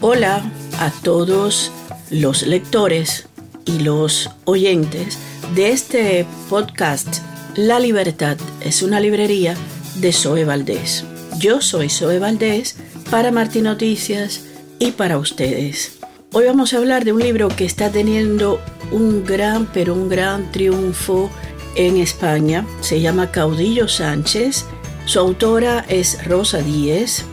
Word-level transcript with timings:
Hola 0.00 0.48
a 0.78 0.92
todos 1.02 1.72
los 2.10 2.46
lectores 2.46 3.26
y 3.64 3.80
los 3.80 4.30
oyentes 4.44 5.18
de 5.56 5.70
este 5.70 6.24
podcast 6.48 7.18
La 7.56 7.80
Libertad 7.80 8.36
es 8.60 8.84
una 8.84 9.00
librería 9.00 9.56
de 9.96 10.12
Zoe 10.12 10.44
Valdés. 10.44 11.04
Yo 11.40 11.60
soy 11.60 11.88
Zoe 11.88 12.20
Valdés 12.20 12.76
para 13.10 13.32
Martín 13.32 13.64
Noticias 13.64 14.44
y 14.78 14.92
para 14.92 15.18
ustedes. 15.18 15.98
Hoy 16.32 16.44
vamos 16.46 16.72
a 16.72 16.76
hablar 16.76 17.04
de 17.04 17.12
un 17.12 17.20
libro 17.20 17.48
que 17.48 17.64
está 17.64 17.90
teniendo 17.90 18.60
un 18.92 19.24
gran, 19.24 19.66
pero 19.66 19.94
un 19.94 20.08
gran 20.08 20.52
triunfo 20.52 21.28
en 21.74 21.96
España. 21.96 22.64
Se 22.82 23.00
llama 23.00 23.32
Caudillo 23.32 23.88
Sánchez. 23.88 24.64
Su 25.06 25.18
autora 25.18 25.84
es 25.88 26.24
Rosa 26.24 26.58
Díez. 26.58 27.24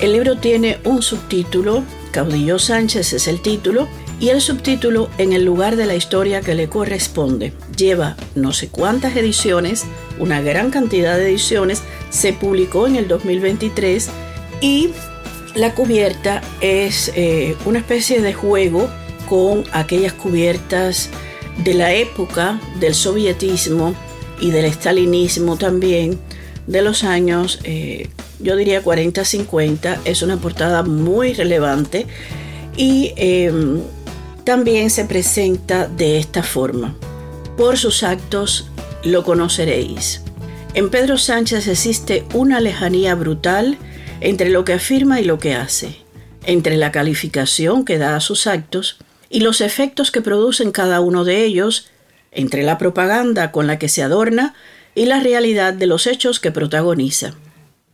El 0.00 0.14
libro 0.14 0.38
tiene 0.38 0.78
un 0.84 1.02
subtítulo 1.02 1.82
Caudillo 2.16 2.58
Sánchez 2.58 3.12
es 3.12 3.28
el 3.28 3.42
título 3.42 3.88
y 4.18 4.30
el 4.30 4.40
subtítulo 4.40 5.10
en 5.18 5.34
el 5.34 5.44
lugar 5.44 5.76
de 5.76 5.84
la 5.84 5.96
historia 5.96 6.40
que 6.40 6.54
le 6.54 6.66
corresponde. 6.66 7.52
Lleva 7.76 8.16
no 8.34 8.54
sé 8.54 8.68
cuántas 8.68 9.14
ediciones, 9.16 9.84
una 10.18 10.40
gran 10.40 10.70
cantidad 10.70 11.18
de 11.18 11.28
ediciones, 11.28 11.82
se 12.08 12.32
publicó 12.32 12.86
en 12.86 12.96
el 12.96 13.06
2023 13.06 14.08
y 14.62 14.92
la 15.54 15.74
cubierta 15.74 16.40
es 16.62 17.12
eh, 17.16 17.54
una 17.66 17.80
especie 17.80 18.22
de 18.22 18.32
juego 18.32 18.88
con 19.28 19.64
aquellas 19.72 20.14
cubiertas 20.14 21.10
de 21.64 21.74
la 21.74 21.92
época 21.92 22.58
del 22.80 22.94
sovietismo 22.94 23.94
y 24.40 24.52
del 24.52 24.64
estalinismo 24.64 25.58
también 25.58 26.18
de 26.66 26.80
los 26.80 27.04
años 27.04 27.60
eh, 27.64 28.08
yo 28.38 28.56
diría 28.56 28.82
40-50, 28.82 29.98
es 30.04 30.22
una 30.22 30.36
portada 30.36 30.82
muy 30.82 31.32
relevante 31.32 32.06
y 32.76 33.12
em, 33.16 33.80
también 34.44 34.90
se 34.90 35.04
presenta 35.04 35.88
de 35.88 36.18
esta 36.18 36.42
forma. 36.42 36.94
Por 37.56 37.78
sus 37.78 38.02
actos 38.02 38.68
lo 39.02 39.24
conoceréis. 39.24 40.22
En 40.74 40.90
Pedro 40.90 41.16
Sánchez 41.16 41.68
existe 41.68 42.24
una 42.34 42.60
lejanía 42.60 43.14
brutal 43.14 43.78
entre 44.20 44.50
lo 44.50 44.64
que 44.64 44.74
afirma 44.74 45.20
y 45.20 45.24
lo 45.24 45.38
que 45.38 45.54
hace, 45.54 45.96
entre 46.44 46.76
la 46.76 46.92
calificación 46.92 47.84
que 47.84 47.98
da 47.98 48.16
a 48.16 48.20
sus 48.20 48.46
actos 48.46 48.98
y 49.30 49.40
los 49.40 49.60
efectos 49.60 50.10
que 50.10 50.20
producen 50.20 50.72
cada 50.72 51.00
uno 51.00 51.24
de 51.24 51.44
ellos, 51.44 51.88
entre 52.30 52.62
la 52.62 52.76
propaganda 52.76 53.52
con 53.52 53.66
la 53.66 53.78
que 53.78 53.88
se 53.88 54.02
adorna 54.02 54.54
y 54.94 55.06
la 55.06 55.20
realidad 55.20 55.72
de 55.72 55.86
los 55.86 56.06
hechos 56.06 56.40
que 56.40 56.52
protagoniza. 56.52 57.34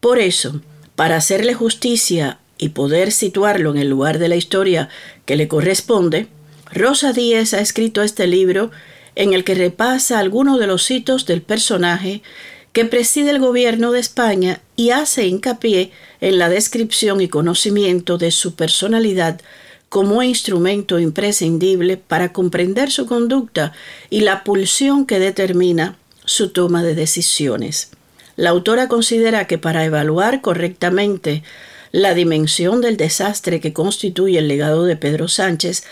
Por 0.02 0.18
eso, 0.18 0.60
para 0.96 1.14
hacerle 1.14 1.54
justicia 1.54 2.40
y 2.58 2.70
poder 2.70 3.12
situarlo 3.12 3.70
en 3.70 3.78
el 3.78 3.88
lugar 3.88 4.18
de 4.18 4.28
la 4.28 4.34
historia 4.34 4.88
que 5.26 5.36
le 5.36 5.46
corresponde, 5.46 6.26
Rosa 6.72 7.12
Díez 7.12 7.54
ha 7.54 7.60
escrito 7.60 8.02
este 8.02 8.26
libro 8.26 8.72
en 9.14 9.32
el 9.32 9.44
que 9.44 9.54
repasa 9.54 10.18
algunos 10.18 10.58
de 10.58 10.66
los 10.66 10.90
hitos 10.90 11.24
del 11.24 11.40
personaje 11.40 12.20
que 12.72 12.84
preside 12.84 13.30
el 13.30 13.38
gobierno 13.38 13.92
de 13.92 14.00
España 14.00 14.60
y 14.74 14.90
hace 14.90 15.28
hincapié 15.28 15.92
en 16.20 16.36
la 16.36 16.48
descripción 16.48 17.20
y 17.20 17.28
conocimiento 17.28 18.18
de 18.18 18.32
su 18.32 18.56
personalidad 18.56 19.40
como 19.88 20.24
instrumento 20.24 20.98
imprescindible 20.98 21.96
para 21.96 22.32
comprender 22.32 22.90
su 22.90 23.06
conducta 23.06 23.72
y 24.10 24.22
la 24.22 24.42
pulsión 24.42 25.06
que 25.06 25.20
determina 25.20 25.96
su 26.24 26.48
toma 26.48 26.82
de 26.82 26.96
decisiones. 26.96 27.92
La 28.36 28.50
autora 28.50 28.88
considera 28.88 29.46
que 29.46 29.58
para 29.58 29.84
evaluar 29.84 30.40
correctamente 30.40 31.42
la 31.90 32.14
dimensión 32.14 32.80
del 32.80 32.96
desastre 32.96 33.60
que 33.60 33.72
constituye 33.72 34.38
el 34.38 34.48
legado 34.48 34.84
de 34.84 34.96
Pedro 34.96 35.28
Sánchez, 35.28 35.84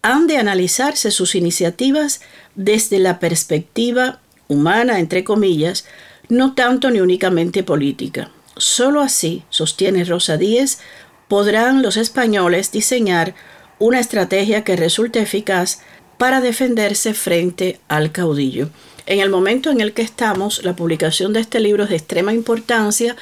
han 0.00 0.26
de 0.26 0.38
analizarse 0.38 1.10
sus 1.10 1.34
iniciativas 1.34 2.22
desde 2.54 2.98
la 2.98 3.18
perspectiva 3.18 4.20
humana, 4.48 4.98
entre 4.98 5.24
comillas, 5.24 5.84
no 6.28 6.54
tanto 6.54 6.90
ni 6.90 7.00
únicamente 7.00 7.62
política. 7.62 8.30
Solo 8.56 9.00
así, 9.00 9.44
sostiene 9.50 10.04
Rosa 10.04 10.36
Díez, 10.36 10.78
podrán 11.28 11.82
los 11.82 11.96
españoles 11.96 12.72
diseñar 12.72 13.34
una 13.78 14.00
estrategia 14.00 14.64
que 14.64 14.76
resulte 14.76 15.20
eficaz 15.20 15.80
para 16.18 16.40
defenderse 16.40 17.14
frente 17.14 17.80
al 17.88 18.12
caudillo. 18.12 18.70
En 19.06 19.20
el 19.20 19.30
momento 19.30 19.70
en 19.70 19.80
el 19.80 19.92
que 19.92 20.02
estamos, 20.02 20.64
la 20.64 20.76
publicación 20.76 21.32
de 21.32 21.40
este 21.40 21.60
libro 21.60 21.84
es 21.84 21.90
de 21.90 21.96
extrema 21.96 22.32
importancia, 22.32 23.16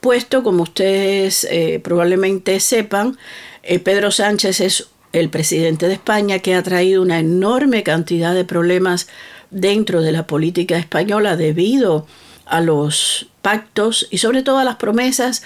puesto, 0.00 0.42
como 0.42 0.62
ustedes 0.62 1.46
eh, 1.50 1.80
probablemente 1.82 2.58
sepan, 2.60 3.18
eh, 3.62 3.78
Pedro 3.78 4.10
Sánchez 4.10 4.60
es 4.60 4.88
el 5.12 5.28
presidente 5.28 5.88
de 5.88 5.94
España 5.94 6.38
que 6.38 6.54
ha 6.54 6.62
traído 6.62 7.02
una 7.02 7.18
enorme 7.18 7.82
cantidad 7.82 8.34
de 8.34 8.44
problemas 8.44 9.08
dentro 9.50 10.02
de 10.02 10.12
la 10.12 10.26
política 10.26 10.78
española 10.78 11.36
debido 11.36 12.06
a 12.46 12.60
los 12.60 13.28
pactos 13.42 14.08
y 14.10 14.18
sobre 14.18 14.42
todo 14.42 14.58
a 14.58 14.64
las 14.64 14.76
promesas 14.76 15.42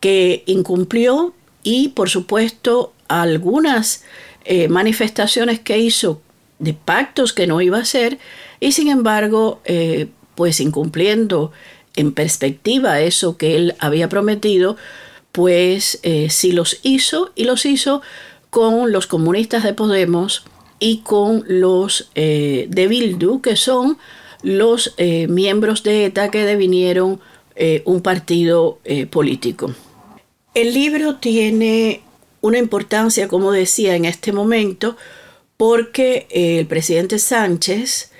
que 0.00 0.42
incumplió 0.46 1.34
y 1.62 1.88
por 1.88 2.08
supuesto 2.10 2.92
algunas 3.08 4.04
eh, 4.44 4.68
manifestaciones 4.68 5.60
que 5.60 5.78
hizo 5.78 6.22
de 6.58 6.74
pactos 6.74 7.32
que 7.32 7.46
no 7.46 7.60
iba 7.60 7.78
a 7.78 7.82
hacer 7.82 8.18
y 8.60 8.72
sin 8.72 8.88
embargo, 8.88 9.60
eh, 9.64 10.08
pues 10.34 10.60
incumpliendo 10.60 11.50
en 11.96 12.12
perspectiva 12.12 13.00
eso 13.00 13.36
que 13.36 13.56
él 13.56 13.74
había 13.78 14.08
prometido, 14.08 14.76
pues 15.32 15.98
eh, 16.02 16.28
sí 16.30 16.52
los 16.52 16.78
hizo 16.82 17.32
y 17.34 17.44
los 17.44 17.64
hizo 17.64 18.02
con 18.50 18.92
los 18.92 19.06
comunistas 19.06 19.64
de 19.64 19.72
Podemos 19.72 20.44
y 20.78 20.98
con 20.98 21.44
los 21.48 22.10
eh, 22.14 22.66
de 22.68 22.86
Bildu, 22.86 23.40
que 23.40 23.56
son 23.56 23.98
los 24.42 24.94
miembros 25.28 25.82
de 25.82 26.06
ETA 26.06 26.30
que 26.30 26.46
devinieron 26.46 27.20
un 27.84 28.00
partido 28.00 28.78
político. 29.10 29.74
El 30.54 30.72
libro 30.72 31.16
tiene 31.16 32.00
una 32.40 32.56
importancia, 32.56 33.28
como 33.28 33.52
decía, 33.52 33.96
en 33.96 34.06
este 34.06 34.32
momento, 34.32 34.96
porque 35.58 36.26
el 36.30 36.66
presidente 36.66 37.18
Sánchez, 37.18 38.10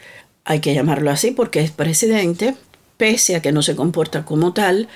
hay 0.44 0.60
que 0.60 0.74
llamarlo 0.74 1.10
así 1.10 1.30
porque 1.30 1.60
es 1.60 1.70
presidente, 1.70 2.54
pese 2.96 3.36
a 3.36 3.42
que 3.42 3.52
no 3.52 3.62
se 3.62 3.76
comporta 3.76 4.24
como 4.24 4.52
tal, 4.52 4.88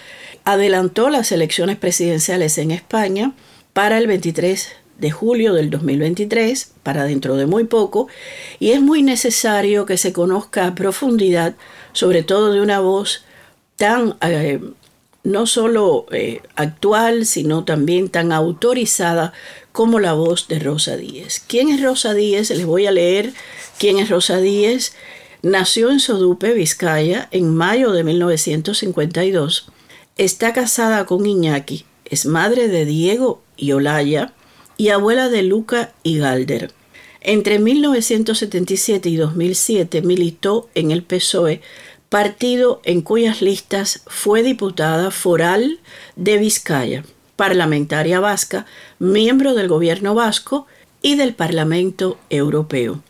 adelantó 0.45 1.09
las 1.09 1.33
elecciones 1.33 1.77
presidenciales 1.77 2.59
en 2.59 2.71
España 2.71 3.33
para 3.73 3.99
el 3.99 4.07
23 4.07 4.69
de 4.99 5.11
julio 5.11 5.55
del 5.55 5.71
2023, 5.71 6.73
para 6.83 7.05
dentro 7.05 7.37
de 7.37 7.47
muy 7.47 7.65
poco, 7.65 8.09
y 8.61 8.71
es 8.71 8.81
muy 8.81 9.03
necesario 9.03 9.87
que 9.87 9.97
se 9.97 10.13
conozca 10.13 10.67
a 10.67 10.75
profundidad, 10.75 11.55
sobre 11.93 12.23
todo 12.23 12.53
de 12.53 12.61
una 12.61 12.81
voz 12.81 13.25
tan 13.77 14.17
eh, 14.21 14.61
no 15.25 15.47
solo 15.47 16.07
eh, 16.13 16.43
actual, 16.55 17.27
sino 17.27 17.65
también 17.65 18.09
tan 18.09 18.31
autorizada 18.31 19.33
como 19.73 19.99
la 19.99 20.13
voz 20.13 20.47
de 20.47 20.59
Rosa 20.59 20.97
Díez. 20.97 21.43
¿Quién 21.49 21.71
es 21.71 21.83
Rosa 21.83 22.15
Díez? 22.15 22.51
Les 22.51 22.67
voy 22.67 22.87
a 22.87 22.93
leer 22.93 23.33
quién 23.79 23.99
es 23.99 24.11
Rosa 24.11 24.39
Díez. 24.39 24.95
Nació 25.45 25.91
en 25.91 26.01
Sodupe, 26.01 26.55
Vizcaya, 26.55 27.29
en 27.31 27.55
mayo 27.55 27.93
de 27.93 28.03
1952. 28.03 29.67
Está 30.17 30.55
casada 30.55 31.05
con 31.05 31.27
Iñaki, 31.27 31.85
es 32.07 32.25
madre 32.25 32.69
de 32.69 32.87
Diego 32.87 33.43
y 33.55 33.73
Olaya 33.73 34.33
y 34.79 34.89
abuela 34.89 35.29
de 35.29 35.43
Luca 35.43 35.93
y 36.03 36.17
Galder. 36.17 36.73
Entre 37.21 37.59
1977 37.59 39.11
y 39.11 39.17
2007 39.17 40.01
militó 40.01 40.71
en 40.75 40.91
el 40.91 41.03
PSOE, 41.03 41.61
partido 42.09 42.81
en 42.85 43.03
cuyas 43.03 43.43
listas 43.43 44.03
fue 44.07 44.43
diputada 44.43 45.11
foral 45.11 45.79
de 46.17 46.39
Vizcaya 46.39 47.05
parlamentaria 47.37 48.19
vasca, 48.19 48.65
miembro 48.99 49.53
del 49.55 49.69
gobierno 49.69 50.15
vasco 50.15 50.67
y 51.03 51.17
del 51.17 51.35
Parlamento 51.35 52.17
Europeo. 52.31 53.03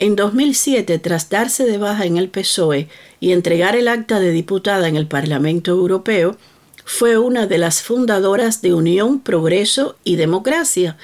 En 0.00 0.14
2007, 0.14 1.00
tras 1.00 1.28
darse 1.28 1.64
de 1.64 1.76
baja 1.76 2.06
en 2.06 2.18
el 2.18 2.28
PSOE 2.28 2.88
y 3.18 3.32
entregar 3.32 3.74
el 3.74 3.88
acta 3.88 4.20
de 4.20 4.30
diputada 4.30 4.86
en 4.86 4.94
el 4.94 5.08
Parlamento 5.08 5.72
Europeo, 5.72 6.36
fue 6.84 7.18
una 7.18 7.48
de 7.48 7.58
las 7.58 7.82
fundadoras 7.82 8.62
de 8.62 8.74
Unión, 8.74 9.18
Progreso 9.18 9.96
y 10.04 10.14
Democracia, 10.14 10.96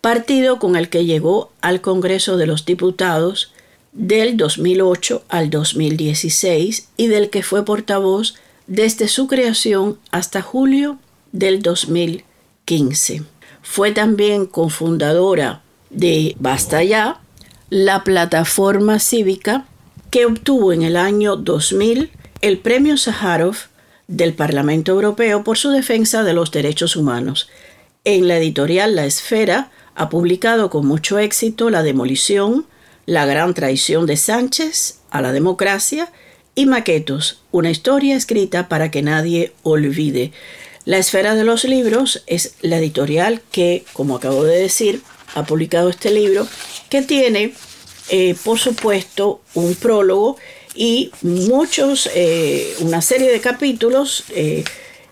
partido 0.00 0.58
con 0.58 0.74
el 0.74 0.88
que 0.88 1.04
llegó 1.04 1.52
al 1.60 1.80
Congreso 1.80 2.36
de 2.36 2.48
los 2.48 2.66
Diputados 2.66 3.52
del 3.92 4.36
2008 4.36 5.22
al 5.28 5.48
2016 5.48 6.88
y 6.96 7.06
del 7.06 7.30
que 7.30 7.44
fue 7.44 7.64
portavoz 7.64 8.34
desde 8.66 9.06
su 9.06 9.28
creación 9.28 9.96
hasta 10.10 10.42
julio 10.42 10.98
del 11.30 11.62
2015. 11.62 13.22
Fue 13.62 13.92
también 13.92 14.46
cofundadora 14.46 15.62
de 15.90 16.34
Basta 16.40 16.82
Ya, 16.82 17.20
la 17.70 18.02
plataforma 18.02 18.98
cívica 18.98 19.64
que 20.10 20.26
obtuvo 20.26 20.72
en 20.72 20.82
el 20.82 20.96
año 20.96 21.36
2000 21.36 22.10
el 22.42 22.58
premio 22.58 22.96
Sájarov 22.96 23.54
del 24.08 24.34
Parlamento 24.34 24.90
Europeo 24.90 25.44
por 25.44 25.56
su 25.56 25.70
defensa 25.70 26.24
de 26.24 26.32
los 26.32 26.50
derechos 26.50 26.96
humanos. 26.96 27.48
En 28.04 28.26
la 28.26 28.38
editorial 28.38 28.96
La 28.96 29.06
Esfera 29.06 29.70
Ha 29.94 30.08
publicado 30.08 30.68
con 30.68 30.86
mucho 30.86 31.18
éxito 31.18 31.70
La 31.70 31.84
Demolición, 31.84 32.66
La 33.06 33.24
Gran 33.24 33.54
Traición 33.54 34.04
de 34.06 34.16
Sánchez 34.16 34.98
a 35.10 35.20
la 35.20 35.32
Democracia 35.32 36.10
y 36.56 36.66
Maquetos, 36.66 37.42
una 37.52 37.70
historia 37.70 38.16
escrita 38.16 38.68
para 38.68 38.90
que 38.90 39.02
nadie 39.02 39.52
olvide. 39.62 40.32
La 40.86 40.98
Esfera 40.98 41.36
de 41.36 41.44
los 41.44 41.64
Libros 41.64 42.24
es 42.26 42.54
la 42.62 42.78
editorial 42.78 43.42
que, 43.52 43.84
como 43.92 44.16
acabo 44.16 44.42
de 44.42 44.58
decir, 44.58 45.02
ha 45.34 45.44
publicado 45.44 45.88
este 45.88 46.10
libro, 46.10 46.46
que 46.88 47.02
tiene, 47.02 47.52
eh, 48.08 48.34
por 48.44 48.58
supuesto, 48.58 49.40
un 49.54 49.74
prólogo 49.74 50.36
y 50.74 51.10
muchos, 51.22 52.08
eh, 52.14 52.74
una 52.80 53.02
serie 53.02 53.30
de 53.30 53.40
capítulos. 53.40 54.24
Eh, 54.30 54.64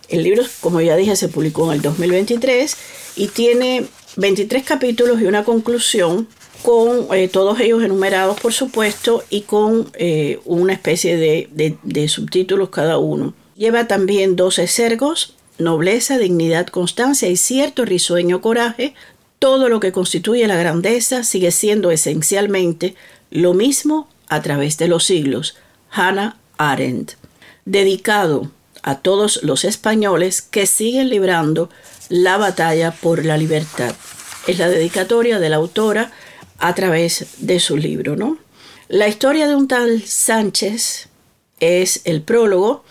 el 0.09 0.23
libro, 0.23 0.43
como 0.61 0.81
ya 0.81 0.97
dije, 0.97 1.17
se 1.17 1.29
publicó 1.29 1.71
en 1.71 1.77
el 1.77 1.83
2023 1.83 2.77
y 3.17 3.29
tiene 3.29 3.85
23 4.17 4.65
capítulos 4.65 5.21
y 5.21 5.25
una 5.25 5.45
conclusión 5.45 6.29
con 6.63 7.07
todos 7.31 7.61
ellos 7.61 7.85
enumerados, 7.85 8.41
por 8.41 8.53
supuesto, 8.53 9.23
y 9.31 9.43
con 9.43 9.93
una 10.45 10.73
especie 10.73 11.17
de, 11.17 11.77
de 11.83 12.09
subtítulos 12.09 12.71
cada 12.71 12.99
uno. 12.99 13.35
Lleva 13.55 13.87
también 13.87 14.35
12 14.35 14.67
sergos, 14.67 15.37
nobleza, 15.59 16.19
dignidad, 16.19 16.67
constancia 16.67 17.29
y 17.29 17.37
cierto 17.37 17.85
risueño 17.85 18.41
coraje, 18.41 18.95
todo 19.39 19.69
lo 19.69 19.81
que 19.81 19.93
constituye 19.93 20.47
la 20.47 20.57
grandeza 20.57 21.25
sigue 21.25 21.51
siendo 21.51 21.91
esencialmente 21.91 22.95
lo 23.31 23.55
mismo 23.55 24.09
a 24.29 24.43
través 24.43 24.79
de 24.79 24.89
los 24.89 25.05
siglos. 25.05 25.57
Hannah 25.91 26.39
Arendt. 26.57 27.13
Dedicado 27.65 28.51
a 28.83 28.99
todos 28.99 29.43
los 29.43 29.65
españoles 29.65 30.43
que 30.43 30.67
siguen 30.67 31.09
librando 31.09 31.71
la 32.09 32.37
batalla 32.37 32.93
por 32.93 33.25
la 33.25 33.37
libertad. 33.37 33.95
Es 34.47 34.59
la 34.59 34.69
dedicatoria 34.69 35.39
de 35.39 35.49
la 35.49 35.57
autora 35.57 36.13
a 36.59 36.75
través 36.75 37.27
de 37.39 37.61
su 37.61 37.77
libro, 37.77 38.17
¿no? 38.17 38.39
La 38.89 39.09
historia 39.09 39.47
de 39.47 39.55
un 39.55 39.69
tal 39.69 40.03
Sánchez 40.03 41.09
es 41.61 42.01
el 42.05 42.23
prólogo 42.23 42.85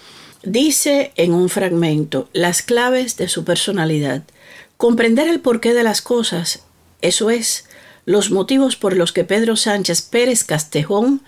Dice 0.44 1.12
en 1.18 1.34
un 1.34 1.50
fragmento 1.50 2.30
las 2.32 2.62
claves 2.62 3.18
de 3.18 3.28
su 3.28 3.44
personalidad. 3.44 4.24
Comprender 4.78 5.28
el 5.28 5.40
porqué 5.40 5.74
de 5.74 5.84
las 5.84 6.04
cosas, 6.04 6.62
eso 7.02 7.32
es, 7.32 7.66
los 8.06 8.30
motivos 8.30 8.76
por 8.76 8.96
los 8.96 9.12
que 9.12 9.24
Pedro 9.24 9.56
Sánchez 9.56 10.04
Pérez 10.04 10.44
Castejón 10.44 11.22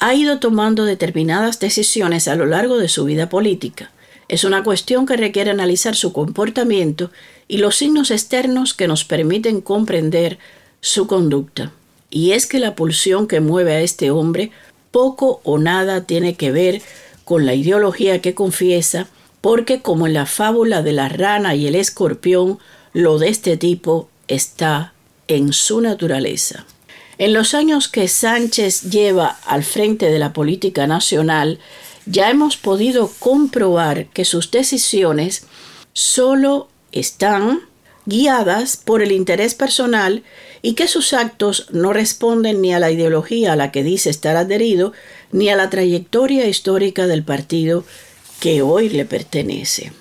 ha 0.00 0.14
ido 0.14 0.40
tomando 0.40 0.84
determinadas 0.84 1.60
decisiones 1.60 2.26
a 2.26 2.34
lo 2.34 2.46
largo 2.46 2.78
de 2.78 2.88
su 2.88 3.04
vida 3.04 3.28
política. 3.28 3.92
Es 4.28 4.42
una 4.42 4.64
cuestión 4.64 5.06
que 5.06 5.16
requiere 5.16 5.52
analizar 5.52 5.94
su 5.94 6.12
comportamiento 6.12 7.12
y 7.46 7.58
los 7.58 7.76
signos 7.76 8.10
externos 8.10 8.74
que 8.74 8.88
nos 8.88 9.04
permiten 9.04 9.60
comprender 9.60 10.38
su 10.80 11.06
conducta. 11.06 11.70
Y 12.10 12.32
es 12.32 12.46
que 12.46 12.58
la 12.58 12.74
pulsión 12.74 13.28
que 13.28 13.40
mueve 13.40 13.74
a 13.74 13.80
este 13.82 14.10
hombre 14.10 14.50
poco 14.90 15.40
o 15.44 15.58
nada 15.58 16.04
tiene 16.04 16.34
que 16.34 16.50
ver 16.50 16.82
con 17.24 17.46
la 17.46 17.54
ideología 17.54 18.20
que 18.20 18.34
confiesa, 18.34 19.06
porque 19.40 19.80
como 19.80 20.08
en 20.08 20.14
la 20.14 20.26
fábula 20.26 20.82
de 20.82 20.92
la 20.92 21.08
rana 21.08 21.54
y 21.54 21.68
el 21.68 21.76
escorpión, 21.76 22.58
lo 22.96 23.18
de 23.18 23.28
este 23.28 23.58
tipo 23.58 24.08
está 24.26 24.94
en 25.28 25.52
su 25.52 25.82
naturaleza. 25.82 26.64
En 27.18 27.34
los 27.34 27.52
años 27.52 27.88
que 27.88 28.08
Sánchez 28.08 28.84
lleva 28.84 29.38
al 29.44 29.64
frente 29.64 30.06
de 30.06 30.18
la 30.18 30.32
política 30.32 30.86
nacional, 30.86 31.58
ya 32.06 32.30
hemos 32.30 32.56
podido 32.56 33.12
comprobar 33.18 34.06
que 34.06 34.24
sus 34.24 34.50
decisiones 34.50 35.44
solo 35.92 36.68
están 36.90 37.60
guiadas 38.06 38.78
por 38.78 39.02
el 39.02 39.12
interés 39.12 39.54
personal 39.54 40.24
y 40.62 40.72
que 40.72 40.88
sus 40.88 41.12
actos 41.12 41.66
no 41.72 41.92
responden 41.92 42.62
ni 42.62 42.72
a 42.72 42.80
la 42.80 42.90
ideología 42.90 43.52
a 43.52 43.56
la 43.56 43.72
que 43.72 43.82
dice 43.82 44.08
estar 44.08 44.38
adherido, 44.38 44.94
ni 45.32 45.50
a 45.50 45.56
la 45.56 45.68
trayectoria 45.68 46.48
histórica 46.48 47.06
del 47.06 47.24
partido 47.24 47.84
que 48.40 48.62
hoy 48.62 48.88
le 48.88 49.04
pertenece. 49.04 49.92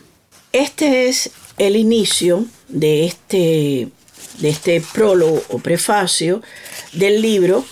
Este 0.53 1.09
es 1.09 1.31
el 1.57 1.75
inicio 1.75 2.45
de 2.67 3.05
este, 3.05 3.89
de 4.39 4.49
este 4.49 4.81
prólogo 4.93 5.41
o 5.49 5.59
prefacio 5.59 6.41
del 6.93 7.21
libro 7.21 7.63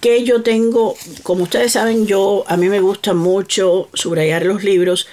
que 0.00 0.24
yo 0.24 0.42
tengo, 0.42 0.94
como 1.22 1.44
ustedes 1.44 1.72
saben, 1.72 2.06
yo 2.06 2.44
a 2.46 2.56
mí 2.56 2.68
me 2.68 2.80
gusta 2.80 3.14
mucho 3.14 3.88
subrayar 3.94 4.44
los 4.44 4.62
libros. 4.62 5.06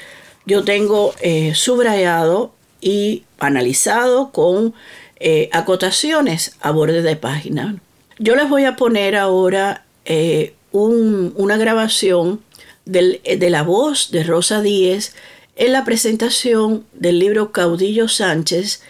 Yo 0.45 0.63
tengo 0.63 1.15
eh, 1.21 1.53
subrayado 1.55 2.53
y 2.81 3.23
analizado 3.39 4.31
con 4.31 4.73
eh, 5.19 5.49
acotaciones 5.53 6.55
a 6.61 6.71
borde 6.71 7.01
de 7.01 7.15
página. 7.15 7.77
Yo 8.19 8.35
les 8.35 8.49
voy 8.49 8.65
a 8.65 8.75
poner 8.75 9.15
ahora 9.15 9.85
eh, 10.05 10.53
una 10.71 11.57
grabación 11.57 12.41
de 12.85 13.49
la 13.49 13.63
voz 13.63 14.11
de 14.11 14.23
Rosa 14.23 14.61
Díez 14.61 15.15
en 15.55 15.71
la 15.71 15.85
presentación 15.85 16.85
del 16.93 17.19
libro 17.19 17.51
Caudillo 17.51 18.07
Sánchez 18.07 18.81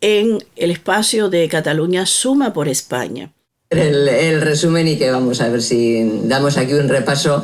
en 0.00 0.44
el 0.56 0.70
espacio 0.70 1.28
de 1.28 1.48
Cataluña 1.48 2.06
Suma 2.06 2.52
por 2.52 2.68
España. 2.68 3.32
El, 3.70 4.08
el 4.08 4.40
resumen 4.42 4.86
y 4.88 4.98
que 4.98 5.10
vamos 5.10 5.40
a 5.40 5.48
ver 5.48 5.62
si 5.62 6.20
damos 6.24 6.58
aquí 6.58 6.74
un 6.74 6.88
repaso 6.88 7.42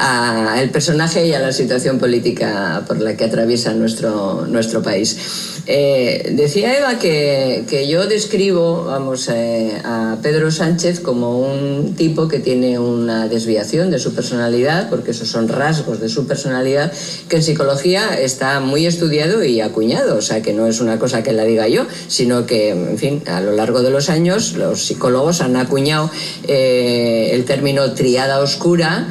al 0.00 0.70
personaje 0.70 1.26
y 1.26 1.34
a 1.34 1.40
la 1.40 1.52
situación 1.52 1.98
política 1.98 2.84
por 2.86 3.00
la 3.00 3.16
que 3.16 3.24
atraviesa 3.24 3.74
nuestro, 3.74 4.46
nuestro 4.46 4.82
país. 4.82 5.60
Eh, 5.66 6.32
decía 6.32 6.78
Eva 6.78 6.98
que, 6.98 7.64
que, 7.68 7.86
yo 7.86 8.06
describo 8.06 8.84
vamos, 8.86 9.28
eh, 9.28 9.78
a 9.84 10.16
Pedro 10.22 10.50
Sánchez 10.50 11.00
como 11.00 11.38
un 11.38 11.94
tipo 11.96 12.28
que 12.28 12.38
tiene 12.38 12.78
una 12.78 13.28
desviación 13.28 13.90
de 13.90 13.98
su 13.98 14.14
personalidad, 14.14 14.88
porque 14.88 15.10
esos 15.10 15.28
son 15.28 15.48
rasgos 15.48 16.00
de 16.00 16.08
su 16.08 16.26
personalidad, 16.26 16.90
que 17.28 17.36
en 17.36 17.42
psicología 17.42 18.18
está 18.18 18.60
muy 18.60 18.86
estudiado 18.86 19.44
y 19.44 19.60
acuñado, 19.60 20.16
o 20.16 20.22
sea 20.22 20.40
que 20.40 20.54
no 20.54 20.66
es 20.66 20.80
una 20.80 20.98
cosa 20.98 21.22
que 21.22 21.32
la 21.32 21.44
diga 21.44 21.68
yo, 21.68 21.86
sino 22.08 22.46
que, 22.46 22.70
en 22.70 22.98
fin, 22.98 23.22
a 23.26 23.42
lo 23.42 23.52
largo 23.52 23.82
de 23.82 23.90
los 23.90 24.08
años 24.08 24.54
los 24.54 24.86
psicólogos 24.86 25.42
han 25.42 25.56
acuñado 25.56 26.10
eh, 26.48 27.30
el 27.32 27.44
término 27.44 27.92
triada 27.92 28.40
oscura, 28.40 29.06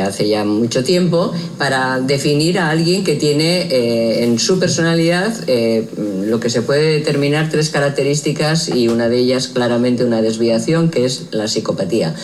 hace 0.00 0.28
ya 0.28 0.44
mucho 0.44 0.84
tiempo 0.84 1.32
para 1.58 2.00
definir 2.00 2.58
a 2.58 2.70
alguien 2.70 3.04
que 3.04 3.16
tiene 3.16 4.22
en 4.22 4.38
su 4.38 4.58
personalidad 4.58 5.32
Mm, 5.96 6.24
lo 6.28 6.40
que 6.40 6.50
se 6.50 6.62
puede 6.62 6.98
determinar 6.98 7.48
tres 7.50 7.70
características 7.70 8.68
y 8.68 8.88
una 8.88 9.08
de 9.08 9.18
ellas 9.18 9.48
claramente 9.48 10.04
una 10.04 10.22
desviación, 10.22 10.90
que 10.90 11.04
es 11.04 11.26
la 11.30 11.48
psicopatía. 11.48 12.14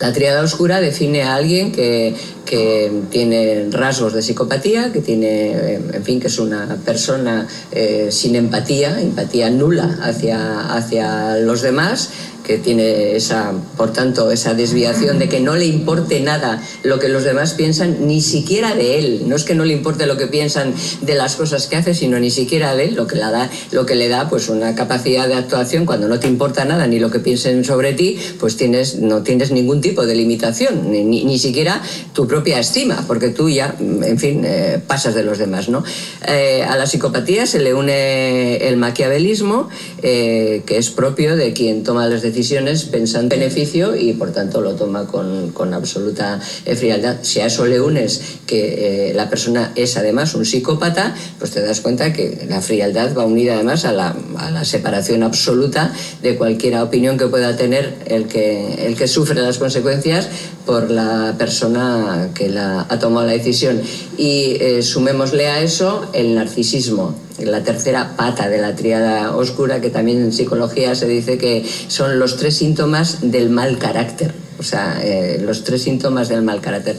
La 0.00 0.12
triada 0.12 0.42
oscura 0.42 0.80
define 0.80 1.22
a 1.22 1.36
alguien 1.36 1.72
que, 1.72 2.14
que, 2.44 2.90
tiene 3.10 3.68
rasgos 3.70 4.12
de 4.12 4.22
psicopatía, 4.22 4.92
que 4.92 5.00
tiene, 5.00 5.74
en 5.74 6.04
fin, 6.04 6.20
que 6.20 6.26
es 6.26 6.38
una 6.38 6.76
persona 6.84 7.46
eh, 7.70 8.08
sin 8.10 8.34
empatía, 8.34 9.00
empatía 9.00 9.50
nula 9.50 9.98
hacia, 10.02 10.74
hacia 10.74 11.36
los 11.38 11.62
demás, 11.62 12.10
que 12.44 12.58
tiene 12.58 13.16
esa, 13.16 13.52
por 13.76 13.92
tanto, 13.92 14.30
esa 14.30 14.54
desviación 14.54 15.18
de 15.18 15.28
que 15.28 15.40
no 15.40 15.56
le 15.56 15.64
importe 15.64 16.20
nada 16.20 16.62
lo 16.82 16.98
que 16.98 17.08
los 17.08 17.24
demás 17.24 17.54
piensan, 17.54 18.06
ni 18.06 18.20
siquiera 18.20 18.74
de 18.74 18.98
él. 18.98 19.22
No 19.26 19.34
es 19.34 19.44
que 19.44 19.54
no 19.54 19.64
le 19.64 19.72
importe 19.72 20.06
lo 20.06 20.18
que 20.18 20.26
piensan 20.26 20.74
de 21.00 21.14
las 21.14 21.36
cosas 21.36 21.66
que 21.66 21.76
hace, 21.76 21.94
sino 21.94 22.20
ni 22.20 22.30
siquiera 22.30 22.76
de 22.76 22.84
él, 22.84 22.94
lo 22.94 23.06
que 23.06 23.16
le 23.16 23.22
da, 23.22 23.50
lo 23.72 23.86
que 23.86 23.94
le 23.94 24.08
da 24.08 24.28
pues 24.28 24.50
una 24.50 24.74
capacidad 24.74 25.26
de 25.26 25.34
actuación 25.34 25.86
cuando 25.86 26.06
no 26.06 26.20
te 26.20 26.28
importa 26.28 26.66
nada 26.66 26.86
ni 26.86 26.98
lo 26.98 27.10
que 27.10 27.18
piensen 27.18 27.64
sobre 27.64 27.94
ti, 27.94 28.18
pues 28.38 28.56
tienes, 28.56 28.98
no 28.98 29.22
tienes 29.22 29.50
ningún 29.50 29.80
tipo 29.80 30.04
de 30.06 30.14
limitación, 30.14 30.92
ni, 30.92 31.02
ni, 31.02 31.38
siquiera 31.38 31.80
tu 32.12 32.26
propia 32.28 32.60
estima, 32.60 33.04
porque 33.06 33.30
tú 33.30 33.48
ya, 33.48 33.74
en 33.80 34.18
fin, 34.18 34.42
eh, 34.44 34.80
pasas 34.86 35.14
de 35.14 35.22
los 35.22 35.38
demás. 35.38 35.70
¿no? 35.70 35.82
Eh, 36.28 36.62
a 36.62 36.76
la 36.76 36.86
psicopatía 36.86 37.46
se 37.46 37.60
le 37.60 37.72
une 37.72 38.68
el 38.68 38.76
maquiavelismo, 38.76 39.70
eh, 40.02 40.62
que 40.66 40.76
es 40.76 40.90
propio 40.90 41.36
de 41.36 41.54
quien 41.54 41.82
toma 41.82 42.06
las 42.06 42.20
decisiones 42.20 42.33
decisiones 42.34 42.84
pensando 42.84 43.34
en 43.34 43.40
beneficio 43.40 43.94
y 43.94 44.12
por 44.14 44.32
tanto 44.32 44.60
lo 44.60 44.74
toma 44.74 45.06
con, 45.06 45.52
con 45.52 45.72
absoluta 45.72 46.40
eh, 46.66 46.74
frialdad. 46.74 47.18
Si 47.22 47.38
a 47.38 47.46
eso 47.46 47.64
le 47.64 47.80
unes 47.80 48.20
que 48.44 49.10
eh, 49.10 49.14
la 49.14 49.30
persona 49.30 49.72
es 49.76 49.96
además 49.96 50.34
un 50.34 50.44
psicópata, 50.44 51.14
pues 51.38 51.52
te 51.52 51.60
das 51.60 51.80
cuenta 51.80 52.12
que 52.12 52.46
la 52.48 52.60
frialdad 52.60 53.16
va 53.16 53.24
unida 53.24 53.54
además 53.54 53.84
a 53.84 53.92
la, 53.92 54.16
a 54.36 54.50
la 54.50 54.64
separación 54.64 55.22
absoluta 55.22 55.92
de 56.22 56.36
cualquier 56.36 56.76
opinión 56.78 57.16
que 57.16 57.28
pueda 57.28 57.56
tener 57.56 57.94
el 58.06 58.26
que, 58.26 58.86
el 58.86 58.96
que 58.96 59.06
sufre 59.06 59.40
las 59.40 59.58
consecuencias 59.58 60.28
por 60.66 60.90
la 60.90 61.36
persona 61.38 62.30
que 62.34 62.48
la, 62.48 62.86
ha 62.88 62.98
tomado 62.98 63.26
la 63.26 63.32
decisión. 63.32 63.80
Y 64.18 64.56
eh, 64.60 64.82
sumémosle 64.82 65.46
a 65.46 65.60
eso 65.60 66.10
el 66.12 66.34
narcisismo 66.34 67.23
la 67.38 67.62
tercera 67.62 68.16
pata 68.16 68.48
de 68.48 68.58
la 68.58 68.74
triada 68.76 69.36
oscura, 69.36 69.80
que 69.80 69.90
también 69.90 70.20
en 70.20 70.32
psicología 70.32 70.94
se 70.94 71.06
dice 71.06 71.38
que 71.38 71.64
son 71.88 72.18
los 72.18 72.36
tres 72.36 72.56
síntomas 72.56 73.30
del 73.30 73.50
mal 73.50 73.78
carácter. 73.78 74.32
O 74.58 74.62
sea, 74.62 75.00
eh, 75.02 75.40
los 75.44 75.64
tres 75.64 75.82
síntomas 75.82 76.28
del 76.28 76.42
mal 76.42 76.60
carácter. 76.60 76.96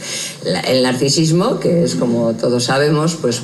el 0.67 0.83
narcisismo, 0.83 1.59
que 1.59 1.83
es 1.83 1.95
como 1.95 2.33
todos 2.33 2.65
sabemos, 2.65 3.15
pues 3.15 3.41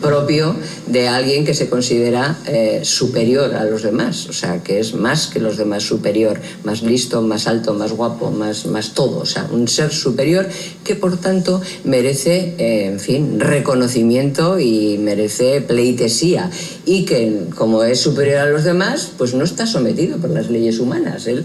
propio 0.00 0.56
de 0.86 1.08
alguien 1.08 1.44
que 1.44 1.52
se 1.52 1.68
considera 1.68 2.38
eh, 2.46 2.80
superior 2.84 3.54
a 3.54 3.64
los 3.64 3.82
demás, 3.82 4.26
o 4.28 4.32
sea, 4.32 4.62
que 4.62 4.80
es 4.80 4.94
más 4.94 5.26
que 5.26 5.40
los 5.40 5.58
demás 5.58 5.82
superior, 5.82 6.40
más 6.64 6.82
listo, 6.82 7.20
más 7.20 7.46
alto, 7.46 7.74
más 7.74 7.92
guapo, 7.92 8.30
más, 8.30 8.66
más 8.66 8.94
todo, 8.94 9.18
o 9.20 9.26
sea, 9.26 9.46
un 9.52 9.68
ser 9.68 9.92
superior 9.92 10.48
que 10.84 10.94
por 10.94 11.18
tanto 11.18 11.60
merece, 11.84 12.54
eh, 12.58 12.86
en 12.86 13.00
fin, 13.00 13.40
reconocimiento 13.40 14.58
y 14.58 14.96
merece 14.98 15.60
pleitesía. 15.60 16.50
Y 16.86 17.04
que 17.04 17.44
como 17.54 17.82
es 17.82 18.00
superior 18.00 18.38
a 18.38 18.46
los 18.46 18.64
demás, 18.64 19.10
pues 19.18 19.34
no 19.34 19.44
está 19.44 19.66
sometido 19.66 20.16
por 20.16 20.30
las 20.30 20.48
leyes 20.48 20.78
humanas, 20.78 21.26
él 21.26 21.44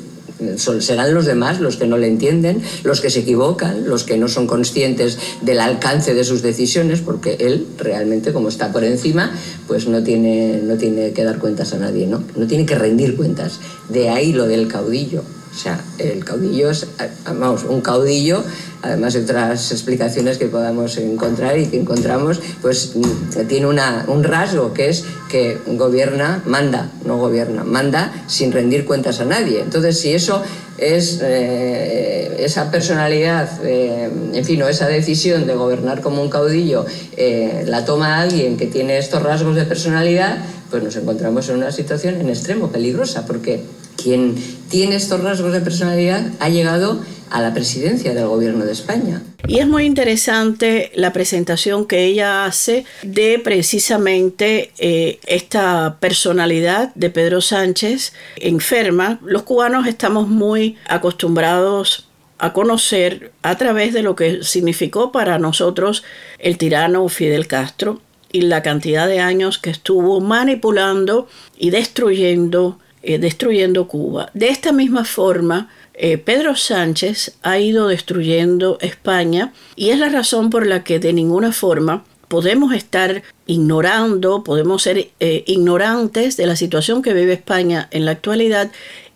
serán 0.58 1.14
los 1.14 1.26
demás 1.26 1.60
los 1.60 1.78
que 1.78 1.88
no 1.88 1.98
le 1.98 2.08
entienden, 2.08 2.62
los 2.84 3.02
que 3.02 3.10
se 3.10 3.20
equivocan, 3.20 3.88
los 3.88 4.04
que 4.04 4.18
no 4.18 4.28
son 4.28 4.48
conscientes 4.48 5.18
del 5.42 5.60
alcance 5.60 6.14
de 6.14 6.24
sus 6.24 6.42
decisiones, 6.42 7.02
porque 7.02 7.38
él 7.40 7.68
realmente, 7.78 8.34
como 8.34 8.50
está 8.50 8.72
por 8.72 8.84
encima, 8.84 9.32
pues 9.68 9.88
no 9.88 10.04
tiene, 10.04 10.60
no 10.64 10.76
tiene 10.78 11.12
que 11.12 11.24
dar 11.24 11.40
cuentas 11.40 11.74
a 11.74 11.78
nadie, 11.78 12.08
¿no? 12.08 12.24
No 12.36 12.48
tiene 12.48 12.66
que 12.66 12.76
rendir 12.76 13.16
cuentas. 13.16 13.60
De 13.90 14.10
ahí 14.10 14.34
lo 14.34 14.46
del 14.46 14.68
caudillo. 14.68 15.24
O 15.54 15.56
sea, 15.56 15.80
el 16.00 16.26
caudillo 16.26 16.72
es, 16.72 16.88
vamos, 17.26 17.64
un 17.64 17.82
caudillo, 17.82 18.44
además 18.82 19.14
de 19.14 19.22
otras 19.22 19.72
explicaciones 19.72 20.40
que 20.40 20.48
podamos 20.48 20.98
encontrar 20.98 21.60
y 21.60 21.68
que 21.68 21.80
encontramos, 21.80 22.42
pues 22.62 22.94
mm, 22.96 23.48
tiene 23.48 23.68
una, 23.68 24.04
un 24.08 24.24
rasgo 24.24 24.74
que 24.74 24.90
es 24.90 25.06
que 25.30 25.60
gobierna, 25.68 26.42
manda, 26.46 26.90
no 27.06 27.18
gobierna, 27.18 27.64
manda 27.64 28.12
sin 28.28 28.52
rendir 28.52 28.86
cuentas 28.86 29.20
a 29.20 29.26
nadie. 29.26 29.62
Entonces, 29.62 30.00
si 30.00 30.14
eso 30.14 30.42
es 30.80 31.20
eh, 31.22 32.36
esa 32.40 32.72
personalidad, 32.72 33.48
eh, 33.64 34.10
en 34.34 34.46
fin, 34.46 34.62
o 34.64 34.68
esa 34.68 34.88
decisión 34.88 35.46
de 35.46 35.54
gobernar 35.54 36.02
como 36.02 36.22
un 36.22 36.30
caudillo, 36.30 36.86
eh, 37.16 37.64
la 37.68 37.86
toma 37.86 38.20
alguien 38.20 38.58
que 38.58 38.66
tiene 38.66 38.98
estos 38.98 39.22
rasgos 39.22 39.56
de 39.56 39.66
personalidad, 39.66 40.40
pues 40.72 40.84
nos 40.84 40.96
encontramos 40.96 41.48
en 41.50 41.58
una 41.58 41.72
situación 41.72 42.20
en 42.20 42.30
extremo 42.30 42.72
peligrosa, 42.72 43.26
porque 43.28 43.62
quien 44.02 44.36
tiene 44.70 44.96
estos 44.96 45.22
rasgos 45.22 45.54
de 45.54 45.62
personalidad 45.62 46.32
ha 46.40 46.50
llegado 46.50 47.02
a 47.30 47.42
la 47.42 47.54
presidencia 47.54 48.14
del 48.14 48.28
gobierno 48.28 48.64
de 48.64 48.72
España. 48.72 49.22
Y 49.48 49.60
es 49.60 49.68
muy 49.68 49.86
interesante 49.86 50.92
la 50.94 51.12
presentación 51.12 51.86
que 51.86 52.06
ella 52.06 52.46
hace 52.46 52.86
de 53.02 53.42
precisamente 53.44 54.72
eh, 54.78 55.20
esta 55.26 55.98
personalidad 56.00 56.94
de 56.96 57.10
Pedro 57.10 57.42
Sánchez 57.42 58.14
enferma. 58.36 59.20
Los 59.24 59.44
cubanos 59.44 59.88
estamos 59.88 60.28
muy 60.28 60.78
acostumbrados 60.88 62.08
a 62.38 62.54
conocer 62.54 63.32
a 63.42 63.58
través 63.58 63.94
de 63.94 64.04
lo 64.04 64.16
que 64.16 64.44
significó 64.44 65.12
para 65.12 65.40
nosotros 65.40 66.04
el 66.40 66.58
tirano 66.58 67.08
Fidel 67.10 67.48
Castro 67.48 68.02
y 68.32 68.42
la 68.42 68.62
cantidad 68.62 69.08
de 69.08 69.20
años 69.20 69.60
que 69.60 69.70
estuvo 69.70 70.20
manipulando 70.20 71.28
y 71.58 71.70
destruyendo, 71.70 72.80
eh, 73.06 73.18
destruyendo 73.18 73.90
Cuba. 73.90 74.32
De 74.34 74.48
esta 74.48 74.72
misma 74.72 75.04
forma, 75.04 75.70
eh, 75.94 76.18
Pedro 76.18 76.56
Sánchez 76.56 77.36
ha 77.44 77.60
ido 77.60 77.90
destruyendo 77.90 78.78
España 78.80 79.52
y 79.76 79.90
es 79.90 80.00
la 80.00 80.08
razón 80.08 80.50
por 80.50 80.66
la 80.66 80.86
que 80.86 81.00
de 81.00 81.12
ninguna 81.12 81.52
forma 81.52 82.06
podemos 82.30 82.74
estar 82.74 83.22
ignorando, 83.46 84.46
podemos 84.46 84.84
ser 84.84 85.10
eh, 85.20 85.44
ignorantes 85.48 86.38
de 86.38 86.48
la 86.48 86.56
situación 86.56 87.02
que 87.02 87.14
vive 87.14 87.34
España 87.34 87.90
en 87.92 88.06
la 88.06 88.12
actualidad 88.12 88.72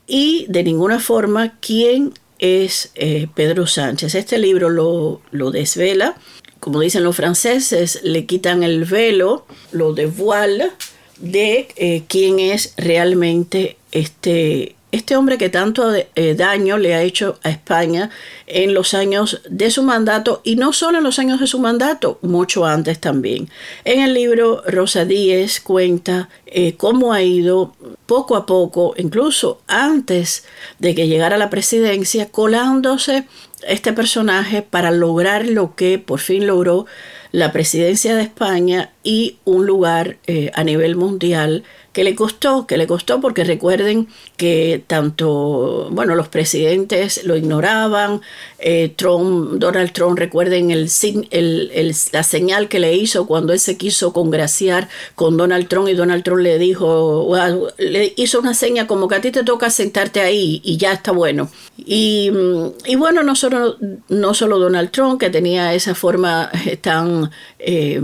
y 0.06 0.48
de 0.50 0.64
ninguna 0.64 1.00
forma 1.00 1.54
quién 1.62 2.12
es 2.40 2.92
Pedro 3.36 3.68
Sánchez. 3.68 4.16
Este 4.16 4.38
libro 4.38 4.70
lo, 4.70 5.22
lo 5.32 5.50
desvela 5.50 6.18
como 6.60 6.82
dicen 6.82 7.04
los 7.04 7.16
franceses, 7.16 8.02
le 8.04 8.26
quitan 8.26 8.64
el 8.64 8.84
velo, 8.84 9.46
lo 9.72 9.94
de 9.94 10.08
voile, 10.08 10.72
de 11.20 12.04
quién 12.08 12.40
es 12.40 12.74
realmente 12.78 13.77
este, 13.92 14.76
este 14.92 15.16
hombre 15.16 15.38
que 15.38 15.50
tanto 15.50 15.94
eh, 15.94 16.36
daño 16.36 16.78
le 16.78 16.96
ha 16.96 17.02
hecho 17.02 17.40
a 17.44 17.50
España 17.50 18.10
en 18.46 18.74
los 18.74 18.94
años 18.94 19.42
de 19.50 19.70
su 19.70 19.84
mandato 19.84 20.42
y 20.44 20.56
no 20.56 20.72
solo 20.72 21.00
en 21.00 21.04
los 21.04 21.20
años 21.20 21.40
de 21.40 21.48
su 21.48 21.60
mandato, 21.60 22.20
mucho 22.22 22.66
antes 22.66 23.00
también. 23.00 23.50
En 23.84 24.02
el 24.02 24.14
libro 24.14 24.64
Rosa 24.66 25.06
Díez 25.06 25.60
cuenta 25.60 26.30
eh, 26.46 26.76
cómo 26.78 27.12
ha 27.14 27.22
ido 27.22 27.76
poco 28.06 28.36
a 28.36 28.46
poco, 28.46 28.94
incluso 28.98 29.62
antes 29.68 30.46
de 30.80 30.96
que 30.96 31.08
llegara 31.08 31.36
a 31.36 31.40
la 31.40 31.50
presidencia, 31.50 32.32
colándose 32.32 33.28
este 33.68 33.92
personaje 33.92 34.62
para 34.62 34.92
lograr 34.92 35.46
lo 35.48 35.76
que 35.76 36.00
por 36.00 36.20
fin 36.20 36.48
logró 36.48 36.86
la 37.32 37.52
presidencia 37.52 38.16
de 38.16 38.24
España 38.24 38.92
y 39.04 39.38
un 39.44 39.66
lugar 39.66 40.18
eh, 40.28 40.52
a 40.54 40.64
nivel 40.64 40.96
mundial 40.96 41.64
que 41.98 42.04
le 42.04 42.14
costó, 42.14 42.68
que 42.68 42.78
le 42.78 42.86
costó 42.86 43.20
porque 43.20 43.44
recuerden 43.44 44.08
que 44.36 44.84
tanto, 44.86 45.90
bueno, 45.90 46.14
los 46.14 46.28
presidentes 46.28 47.24
lo 47.24 47.36
ignoraban, 47.36 48.22
eh, 48.60 48.94
Trump, 48.96 49.54
Donald 49.54 49.94
Trump, 49.94 50.20
recuerden 50.20 50.70
el, 50.70 50.92
la 52.12 52.22
señal 52.22 52.70
que 52.70 52.78
le 52.78 52.94
hizo 52.94 53.26
cuando 53.26 53.52
él 53.52 53.60
se 53.60 53.78
quiso 53.78 54.14
congraciar 54.14 54.90
con 55.16 55.38
Donald 55.38 55.68
Trump 55.70 55.88
y 55.88 55.96
Donald 55.96 56.24
Trump 56.24 56.42
le 56.42 56.60
dijo, 56.60 57.36
le 57.80 58.14
hizo 58.16 58.42
una 58.42 58.54
seña 58.54 58.86
como 58.86 59.08
que 59.08 59.16
a 59.16 59.22
ti 59.22 59.32
te 59.32 59.44
toca 59.44 59.72
sentarte 59.72 60.22
ahí 60.22 60.62
y 60.64 60.78
ya 60.78 60.94
está 60.94 61.12
bueno. 61.12 61.50
Y, 61.78 62.32
y 62.86 62.96
bueno, 62.96 63.24
no 63.24 63.36
solo, 63.36 63.76
no 64.08 64.36
solo 64.36 64.60
Donald 64.60 64.92
Trump, 64.92 65.20
que 65.20 65.32
tenía 65.32 65.74
esa 65.74 65.96
forma 65.96 66.52
tan... 66.82 67.32
Eh, 67.58 68.00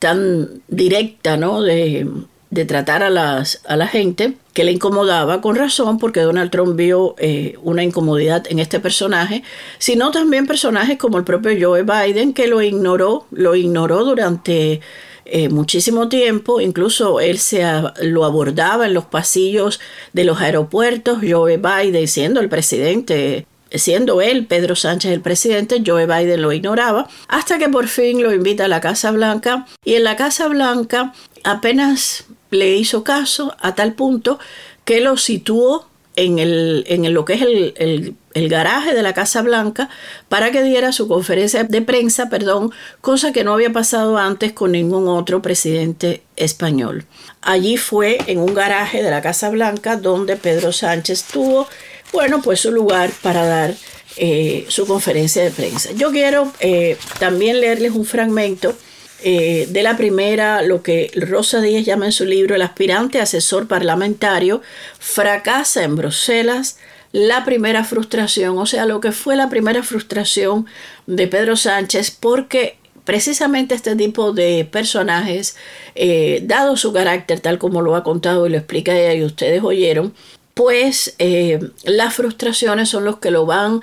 tan 0.00 0.62
directa, 0.66 1.36
¿no? 1.36 1.60
De, 1.60 2.08
de 2.50 2.64
tratar 2.64 3.02
a, 3.02 3.10
las, 3.10 3.62
a 3.66 3.76
la 3.76 3.86
gente 3.86 4.34
que 4.52 4.64
le 4.64 4.72
incomodaba 4.72 5.40
con 5.40 5.54
razón 5.54 5.98
porque 5.98 6.20
Donald 6.20 6.50
Trump 6.50 6.76
vio 6.76 7.14
eh, 7.18 7.56
una 7.62 7.84
incomodidad 7.84 8.44
en 8.48 8.58
este 8.58 8.80
personaje, 8.80 9.44
sino 9.78 10.10
también 10.10 10.46
personajes 10.46 10.98
como 10.98 11.18
el 11.18 11.24
propio 11.24 11.52
Joe 11.60 11.84
Biden 11.84 12.32
que 12.32 12.48
lo 12.48 12.60
ignoró, 12.60 13.26
lo 13.30 13.54
ignoró 13.54 14.04
durante 14.04 14.80
eh, 15.26 15.48
muchísimo 15.48 16.08
tiempo, 16.08 16.60
incluso 16.60 17.20
él 17.20 17.38
se 17.38 17.64
lo 18.02 18.24
abordaba 18.24 18.86
en 18.86 18.94
los 18.94 19.04
pasillos 19.04 19.78
de 20.12 20.24
los 20.24 20.40
aeropuertos, 20.40 21.18
Joe 21.22 21.56
Biden 21.56 22.08
siendo 22.08 22.40
el 22.40 22.48
presidente 22.48 23.46
siendo 23.72 24.20
él, 24.20 24.46
Pedro 24.46 24.74
Sánchez, 24.74 25.12
el 25.12 25.20
presidente, 25.20 25.82
Joe 25.86 26.06
Biden 26.06 26.42
lo 26.42 26.52
ignoraba, 26.52 27.08
hasta 27.28 27.58
que 27.58 27.68
por 27.68 27.86
fin 27.86 28.20
lo 28.20 28.34
invita 28.34 28.64
a 28.64 28.68
la 28.68 28.80
Casa 28.80 29.12
Blanca. 29.12 29.66
Y 29.84 29.94
en 29.94 30.02
la 30.02 30.16
Casa 30.16 30.48
Blanca 30.48 31.12
apenas 31.44 32.26
le 32.50 32.76
hizo 32.76 33.04
caso 33.04 33.54
a 33.60 33.74
tal 33.74 33.94
punto 33.94 34.38
que 34.84 35.00
lo 35.00 35.16
situó 35.16 35.86
en, 36.16 36.38
el, 36.38 36.84
en 36.88 37.12
lo 37.14 37.24
que 37.24 37.34
es 37.34 37.42
el, 37.42 38.14
el, 38.34 38.48
garaje 38.48 38.94
de 38.94 39.02
la 39.02 39.14
Casa 39.14 39.42
Blanca 39.42 39.88
para 40.28 40.50
que 40.50 40.62
diera 40.62 40.92
su 40.92 41.08
conferencia 41.08 41.64
de 41.64 41.82
prensa, 41.82 42.28
perdón, 42.28 42.72
cosa 43.00 43.32
que 43.32 43.44
no 43.44 43.54
había 43.54 43.72
pasado 43.72 44.18
antes 44.18 44.52
con 44.52 44.72
ningún 44.72 45.08
otro 45.08 45.40
presidente 45.40 46.22
español. 46.36 47.04
Allí 47.42 47.76
fue 47.76 48.18
en 48.26 48.40
un 48.40 48.54
garaje 48.54 49.02
de 49.02 49.10
la 49.10 49.22
Casa 49.22 49.50
Blanca 49.50 49.96
donde 49.96 50.36
Pedro 50.36 50.72
Sánchez 50.72 51.24
tuvo, 51.24 51.68
bueno, 52.12 52.42
pues 52.42 52.60
su 52.60 52.72
lugar 52.72 53.10
para 53.22 53.46
dar 53.46 53.74
eh, 54.16 54.66
su 54.68 54.86
conferencia 54.86 55.42
de 55.42 55.50
prensa. 55.50 55.92
Yo 55.92 56.10
quiero 56.10 56.52
eh, 56.60 56.98
también 57.18 57.60
leerles 57.60 57.92
un 57.92 58.04
fragmento 58.04 58.74
eh, 59.22 59.66
de 59.68 59.82
la 59.82 59.96
primera, 59.96 60.62
lo 60.62 60.82
que 60.82 61.10
Rosa 61.14 61.60
Díaz 61.60 61.84
llama 61.84 62.06
en 62.06 62.12
su 62.12 62.24
libro 62.24 62.54
El 62.54 62.62
aspirante 62.62 63.20
asesor 63.20 63.68
parlamentario, 63.68 64.62
fracasa 64.98 65.84
en 65.84 65.96
Bruselas 65.96 66.78
la 67.12 67.44
primera 67.44 67.84
frustración, 67.84 68.58
o 68.58 68.66
sea, 68.66 68.86
lo 68.86 69.00
que 69.00 69.12
fue 69.12 69.36
la 69.36 69.48
primera 69.48 69.82
frustración 69.82 70.66
de 71.06 71.26
Pedro 71.26 71.56
Sánchez, 71.56 72.16
porque 72.18 72.76
precisamente 73.04 73.74
este 73.74 73.96
tipo 73.96 74.32
de 74.32 74.66
personajes, 74.70 75.56
eh, 75.96 76.40
dado 76.44 76.76
su 76.76 76.92
carácter 76.92 77.40
tal 77.40 77.58
como 77.58 77.82
lo 77.82 77.96
ha 77.96 78.04
contado 78.04 78.46
y 78.46 78.50
lo 78.50 78.56
explica 78.56 78.96
ella 78.96 79.14
y 79.14 79.24
ustedes 79.24 79.62
oyeron, 79.62 80.14
pues 80.54 81.14
eh, 81.18 81.58
las 81.84 82.14
frustraciones 82.14 82.88
son 82.88 83.04
los 83.04 83.18
que 83.18 83.30
lo 83.30 83.44
van 83.46 83.82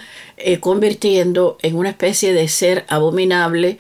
convirtiendo 0.59 1.57
en 1.63 1.75
una 1.75 1.89
especie 1.89 2.33
de 2.33 2.47
ser 2.47 2.85
abominable, 2.87 3.79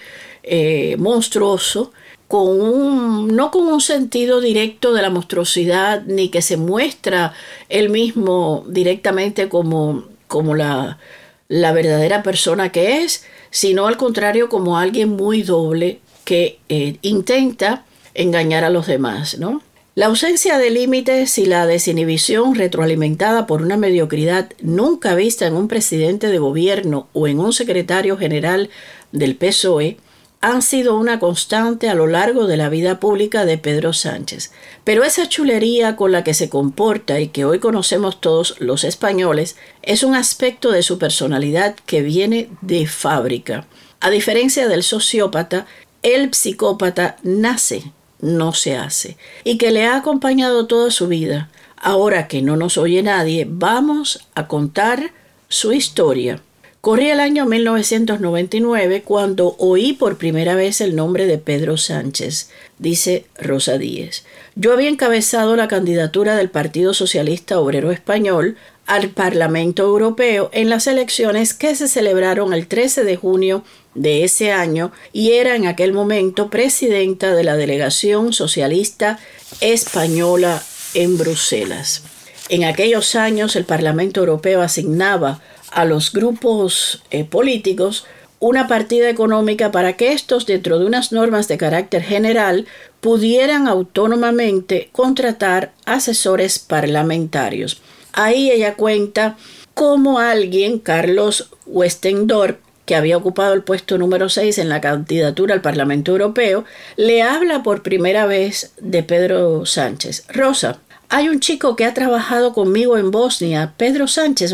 eh, 0.49 0.95
monstruoso, 0.97 1.91
con 2.27 2.59
un, 2.59 3.35
no 3.35 3.51
con 3.51 3.67
un 3.67 3.81
sentido 3.81 4.41
directo 4.41 4.93
de 4.93 5.01
la 5.01 5.09
monstruosidad, 5.09 6.03
ni 6.05 6.29
que 6.29 6.41
se 6.41 6.57
muestra 6.57 7.33
él 7.69 7.89
mismo 7.89 8.65
directamente 8.67 9.47
como, 9.49 10.05
como 10.27 10.55
la, 10.55 10.99
la 11.47 11.71
verdadera 11.71 12.23
persona 12.23 12.71
que 12.71 13.03
es, 13.03 13.25
sino 13.49 13.87
al 13.87 13.97
contrario 13.97 14.49
como 14.49 14.77
alguien 14.77 15.09
muy 15.09 15.43
doble 15.43 15.99
que 16.25 16.59
eh, 16.69 16.97
intenta 17.01 17.85
engañar 18.13 18.63
a 18.63 18.69
los 18.69 18.87
demás, 18.87 19.37
¿no? 19.37 19.61
La 19.95 20.07
ausencia 20.07 20.59
de 20.59 20.69
límites 20.69 21.39
y 21.39 21.47
la 21.47 21.65
desinhibición 21.65 22.53
retroalimentada 22.53 23.47
por 23.47 23.63
una 23.63 23.77
mediocridad 23.77 24.51
nunca 24.61 25.15
vista 25.15 25.47
en 25.47 25.55
un 25.55 25.67
presidente 25.67 26.27
de 26.27 26.37
gobierno 26.37 27.07
o 27.13 27.27
en 27.27 27.39
un 27.39 27.51
secretario 27.51 28.15
general 28.15 28.69
del 29.11 29.35
PSOE 29.35 29.97
han 30.39 30.61
sido 30.61 30.95
una 30.97 31.19
constante 31.19 31.89
a 31.89 31.95
lo 31.95 32.05
largo 32.05 32.45
de 32.45 32.57
la 32.57 32.69
vida 32.69 32.99
pública 32.99 33.45
de 33.45 33.57
Pedro 33.57 33.93
Sánchez. 33.93 34.51
Pero 34.83 35.03
esa 35.03 35.27
chulería 35.27 35.95
con 35.95 36.11
la 36.11 36.23
que 36.23 36.33
se 36.33 36.49
comporta 36.49 37.19
y 37.19 37.29
que 37.29 37.45
hoy 37.45 37.59
conocemos 37.59 38.21
todos 38.21 38.55
los 38.59 38.83
españoles 38.83 39.55
es 39.81 40.03
un 40.03 40.15
aspecto 40.15 40.71
de 40.71 40.83
su 40.83 40.99
personalidad 40.99 41.75
que 41.85 42.01
viene 42.01 42.49
de 42.61 42.85
fábrica. 42.87 43.65
A 43.99 44.09
diferencia 44.09 44.67
del 44.67 44.83
sociópata, 44.83 45.65
el 46.03 46.33
psicópata 46.33 47.17
nace, 47.23 47.91
no 48.19 48.53
se 48.53 48.77
hace, 48.77 49.17
y 49.43 49.57
que 49.57 49.71
le 49.71 49.85
ha 49.85 49.97
acompañado 49.97 50.67
toda 50.67 50.91
su 50.91 51.07
vida. 51.07 51.49
Ahora 51.77 52.27
que 52.27 52.41
no 52.41 52.55
nos 52.55 52.77
oye 52.77 53.01
nadie, 53.01 53.47
vamos 53.49 54.27
a 54.35 54.47
contar 54.47 55.11
su 55.49 55.73
historia. 55.73 56.41
Corría 56.81 57.13
el 57.13 57.19
año 57.19 57.45
1999 57.45 59.01
cuando 59.03 59.55
oí 59.57 59.93
por 59.93 60.17
primera 60.17 60.55
vez 60.55 60.79
el 60.79 60.95
nombre 60.95 61.25
de 61.25 61.37
Pedro 61.37 61.75
Sánchez, 61.75 62.49
dice 62.77 63.25
Rosa 63.37 63.77
Díez. 63.77 64.23
Yo 64.55 64.73
había 64.73 64.89
encabezado 64.89 65.55
la 65.55 65.67
candidatura 65.67 66.35
del 66.35 66.49
Partido 66.49 66.93
Socialista 66.93 67.59
Obrero 67.59 67.91
Español 67.91 68.57
al 68.85 69.09
Parlamento 69.09 69.83
Europeo 69.83 70.49
en 70.53 70.69
las 70.69 70.87
elecciones 70.87 71.53
que 71.53 71.75
se 71.75 71.87
celebraron 71.87 72.53
el 72.53 72.67
13 72.67 73.03
de 73.03 73.17
junio 73.17 73.63
de 73.95 74.23
ese 74.23 74.51
año 74.51 74.91
y 75.11 75.33
era 75.33 75.55
en 75.55 75.65
aquel 75.65 75.91
momento 75.91 76.49
presidenta 76.49 77.35
de 77.35 77.43
la 77.43 77.57
delegación 77.57 78.31
socialista 78.33 79.19
española 79.59 80.63
en 80.93 81.17
Bruselas. 81.17 82.03
En 82.49 82.63
aquellos 82.63 83.15
años 83.15 83.57
el 83.57 83.65
Parlamento 83.65 84.21
Europeo 84.21 84.61
asignaba 84.61 85.41
a 85.71 85.85
los 85.85 86.11
grupos 86.11 87.03
eh, 87.11 87.23
políticos 87.23 88.05
una 88.39 88.67
partida 88.67 89.09
económica 89.09 89.71
para 89.71 89.93
que 89.93 90.13
estos, 90.13 90.45
dentro 90.45 90.79
de 90.79 90.85
unas 90.85 91.11
normas 91.11 91.47
de 91.47 91.57
carácter 91.57 92.03
general, 92.03 92.67
pudieran 93.01 93.67
autónomamente 93.67 94.89
contratar 94.91 95.73
asesores 95.85 96.59
parlamentarios. 96.59 97.81
Ahí 98.13 98.51
ella 98.51 98.75
cuenta 98.75 99.37
cómo 99.73 100.19
alguien, 100.19 100.79
Carlos 100.79 101.49
Westendorp, 101.65 102.59
que 102.85 102.95
había 102.95 103.17
ocupado 103.17 103.53
el 103.53 103.63
puesto 103.63 103.97
número 103.97 104.29
6 104.29 104.59
en 104.59 104.69
la 104.69 104.81
candidatura 104.81 105.53
al 105.53 105.61
Parlamento 105.61 106.11
Europeo, 106.11 106.63
le 106.95 107.21
habla 107.21 107.61
por 107.61 107.83
primera 107.83 108.25
vez 108.25 108.71
de 108.79 109.03
Pedro 109.03 109.65
Sánchez. 109.65 110.23
Rosa, 110.29 110.79
hay 111.09 111.29
un 111.29 111.39
chico 111.39 111.75
que 111.75 111.85
ha 111.85 111.93
trabajado 111.93 112.53
conmigo 112.53 112.97
en 112.97 113.11
Bosnia, 113.11 113.73
Pedro 113.77 114.07
Sánchez, 114.07 114.53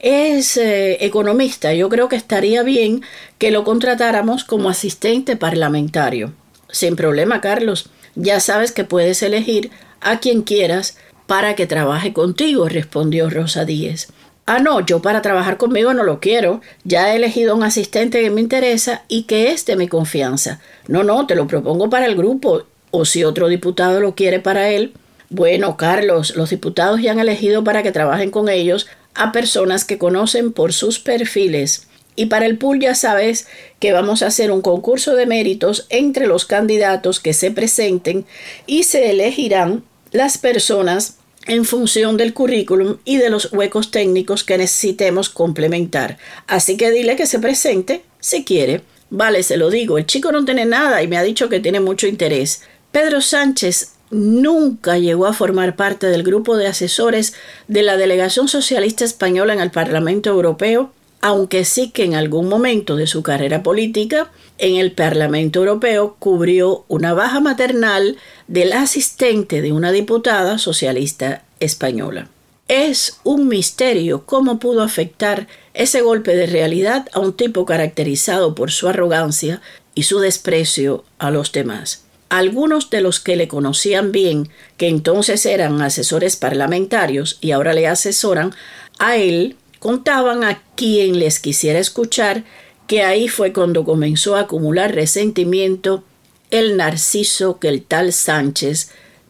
es 0.00 0.56
eh, 0.56 1.04
economista. 1.04 1.72
Yo 1.74 1.88
creo 1.88 2.08
que 2.08 2.16
estaría 2.16 2.62
bien 2.62 3.02
que 3.38 3.50
lo 3.50 3.62
contratáramos 3.64 4.44
como 4.44 4.68
asistente 4.68 5.36
parlamentario. 5.36 6.32
Sin 6.70 6.96
problema, 6.96 7.40
Carlos. 7.40 7.88
Ya 8.14 8.40
sabes 8.40 8.72
que 8.72 8.84
puedes 8.84 9.22
elegir 9.22 9.70
a 10.00 10.18
quien 10.18 10.42
quieras 10.42 10.98
para 11.26 11.54
que 11.54 11.66
trabaje 11.66 12.12
contigo, 12.12 12.68
respondió 12.68 13.30
Rosa 13.30 13.64
Díez. 13.64 14.08
Ah, 14.44 14.58
no, 14.58 14.84
yo 14.84 15.00
para 15.00 15.22
trabajar 15.22 15.56
conmigo 15.56 15.94
no 15.94 16.02
lo 16.02 16.18
quiero. 16.18 16.60
Ya 16.82 17.12
he 17.12 17.16
elegido 17.16 17.54
un 17.54 17.62
asistente 17.62 18.20
que 18.20 18.30
me 18.30 18.40
interesa 18.40 19.04
y 19.06 19.22
que 19.22 19.52
es 19.52 19.64
de 19.66 19.76
mi 19.76 19.86
confianza. 19.86 20.60
No, 20.88 21.04
no, 21.04 21.26
te 21.26 21.36
lo 21.36 21.46
propongo 21.46 21.88
para 21.88 22.06
el 22.06 22.16
grupo. 22.16 22.64
O 22.90 23.04
si 23.04 23.24
otro 23.24 23.48
diputado 23.48 24.00
lo 24.00 24.14
quiere 24.16 24.40
para 24.40 24.68
él. 24.68 24.92
Bueno, 25.32 25.78
Carlos, 25.78 26.36
los 26.36 26.50
diputados 26.50 27.00
ya 27.00 27.12
han 27.12 27.18
elegido 27.18 27.64
para 27.64 27.82
que 27.82 27.90
trabajen 27.90 28.30
con 28.30 28.50
ellos 28.50 28.86
a 29.14 29.32
personas 29.32 29.86
que 29.86 29.96
conocen 29.96 30.52
por 30.52 30.74
sus 30.74 30.98
perfiles. 30.98 31.88
Y 32.16 32.26
para 32.26 32.44
el 32.44 32.58
pool 32.58 32.80
ya 32.80 32.94
sabes 32.94 33.46
que 33.80 33.92
vamos 33.92 34.22
a 34.22 34.26
hacer 34.26 34.52
un 34.52 34.60
concurso 34.60 35.14
de 35.14 35.24
méritos 35.24 35.86
entre 35.88 36.26
los 36.26 36.44
candidatos 36.44 37.18
que 37.18 37.32
se 37.32 37.50
presenten 37.50 38.26
y 38.66 38.82
se 38.82 39.10
elegirán 39.10 39.84
las 40.10 40.36
personas 40.36 41.16
en 41.46 41.64
función 41.64 42.18
del 42.18 42.34
currículum 42.34 42.98
y 43.06 43.16
de 43.16 43.30
los 43.30 43.54
huecos 43.54 43.90
técnicos 43.90 44.44
que 44.44 44.58
necesitemos 44.58 45.30
complementar. 45.30 46.18
Así 46.46 46.76
que 46.76 46.90
dile 46.90 47.16
que 47.16 47.24
se 47.24 47.38
presente 47.38 48.02
si 48.20 48.44
quiere. 48.44 48.82
Vale, 49.08 49.42
se 49.44 49.56
lo 49.56 49.70
digo, 49.70 49.96
el 49.96 50.04
chico 50.04 50.30
no 50.30 50.44
tiene 50.44 50.66
nada 50.66 51.02
y 51.02 51.08
me 51.08 51.16
ha 51.16 51.22
dicho 51.22 51.48
que 51.48 51.58
tiene 51.58 51.80
mucho 51.80 52.06
interés. 52.06 52.60
Pedro 52.90 53.22
Sánchez 53.22 53.91
nunca 54.12 54.98
llegó 54.98 55.26
a 55.26 55.32
formar 55.32 55.74
parte 55.74 56.06
del 56.06 56.22
grupo 56.22 56.56
de 56.56 56.68
asesores 56.68 57.34
de 57.66 57.82
la 57.82 57.96
delegación 57.96 58.46
socialista 58.46 59.04
española 59.04 59.54
en 59.54 59.60
el 59.60 59.70
Parlamento 59.70 60.30
Europeo, 60.30 60.92
aunque 61.22 61.64
sí 61.64 61.90
que 61.90 62.04
en 62.04 62.14
algún 62.14 62.48
momento 62.48 62.96
de 62.96 63.06
su 63.06 63.22
carrera 63.22 63.62
política 63.62 64.30
en 64.58 64.76
el 64.76 64.92
Parlamento 64.92 65.60
Europeo 65.60 66.16
cubrió 66.18 66.84
una 66.88 67.14
baja 67.14 67.40
maternal 67.40 68.18
del 68.48 68.74
asistente 68.74 69.62
de 69.62 69.72
una 69.72 69.92
diputada 69.92 70.58
socialista 70.58 71.42
española. 71.58 72.28
Es 72.68 73.18
un 73.24 73.48
misterio 73.48 74.24
cómo 74.26 74.58
pudo 74.58 74.82
afectar 74.82 75.48
ese 75.74 76.02
golpe 76.02 76.36
de 76.36 76.46
realidad 76.46 77.08
a 77.12 77.20
un 77.20 77.32
tipo 77.32 77.64
caracterizado 77.64 78.54
por 78.54 78.70
su 78.70 78.88
arrogancia 78.88 79.62
y 79.94 80.02
su 80.04 80.20
desprecio 80.20 81.04
a 81.18 81.30
los 81.30 81.52
demás. 81.52 82.04
Algunos 82.32 82.88
de 82.88 83.02
los 83.02 83.20
que 83.20 83.36
le 83.36 83.46
conocían 83.46 84.10
bien, 84.10 84.48
que 84.78 84.88
entonces 84.88 85.44
eran 85.44 85.82
asesores 85.82 86.36
parlamentarios 86.36 87.36
y 87.42 87.50
ahora 87.50 87.74
le 87.74 87.86
asesoran, 87.86 88.54
a 88.98 89.18
él 89.18 89.56
contaban 89.80 90.42
a 90.42 90.62
quien 90.74 91.18
les 91.18 91.40
quisiera 91.40 91.78
escuchar 91.78 92.44
que 92.86 93.02
ahí 93.02 93.28
fue 93.28 93.52
cuando 93.52 93.84
comenzó 93.84 94.34
a 94.34 94.40
acumular 94.40 94.94
resentimiento 94.94 96.04
el 96.50 96.78
narciso 96.78 97.58
que 97.58 97.68
el 97.68 97.82
tal 97.82 98.14
Sánchez 98.14 98.88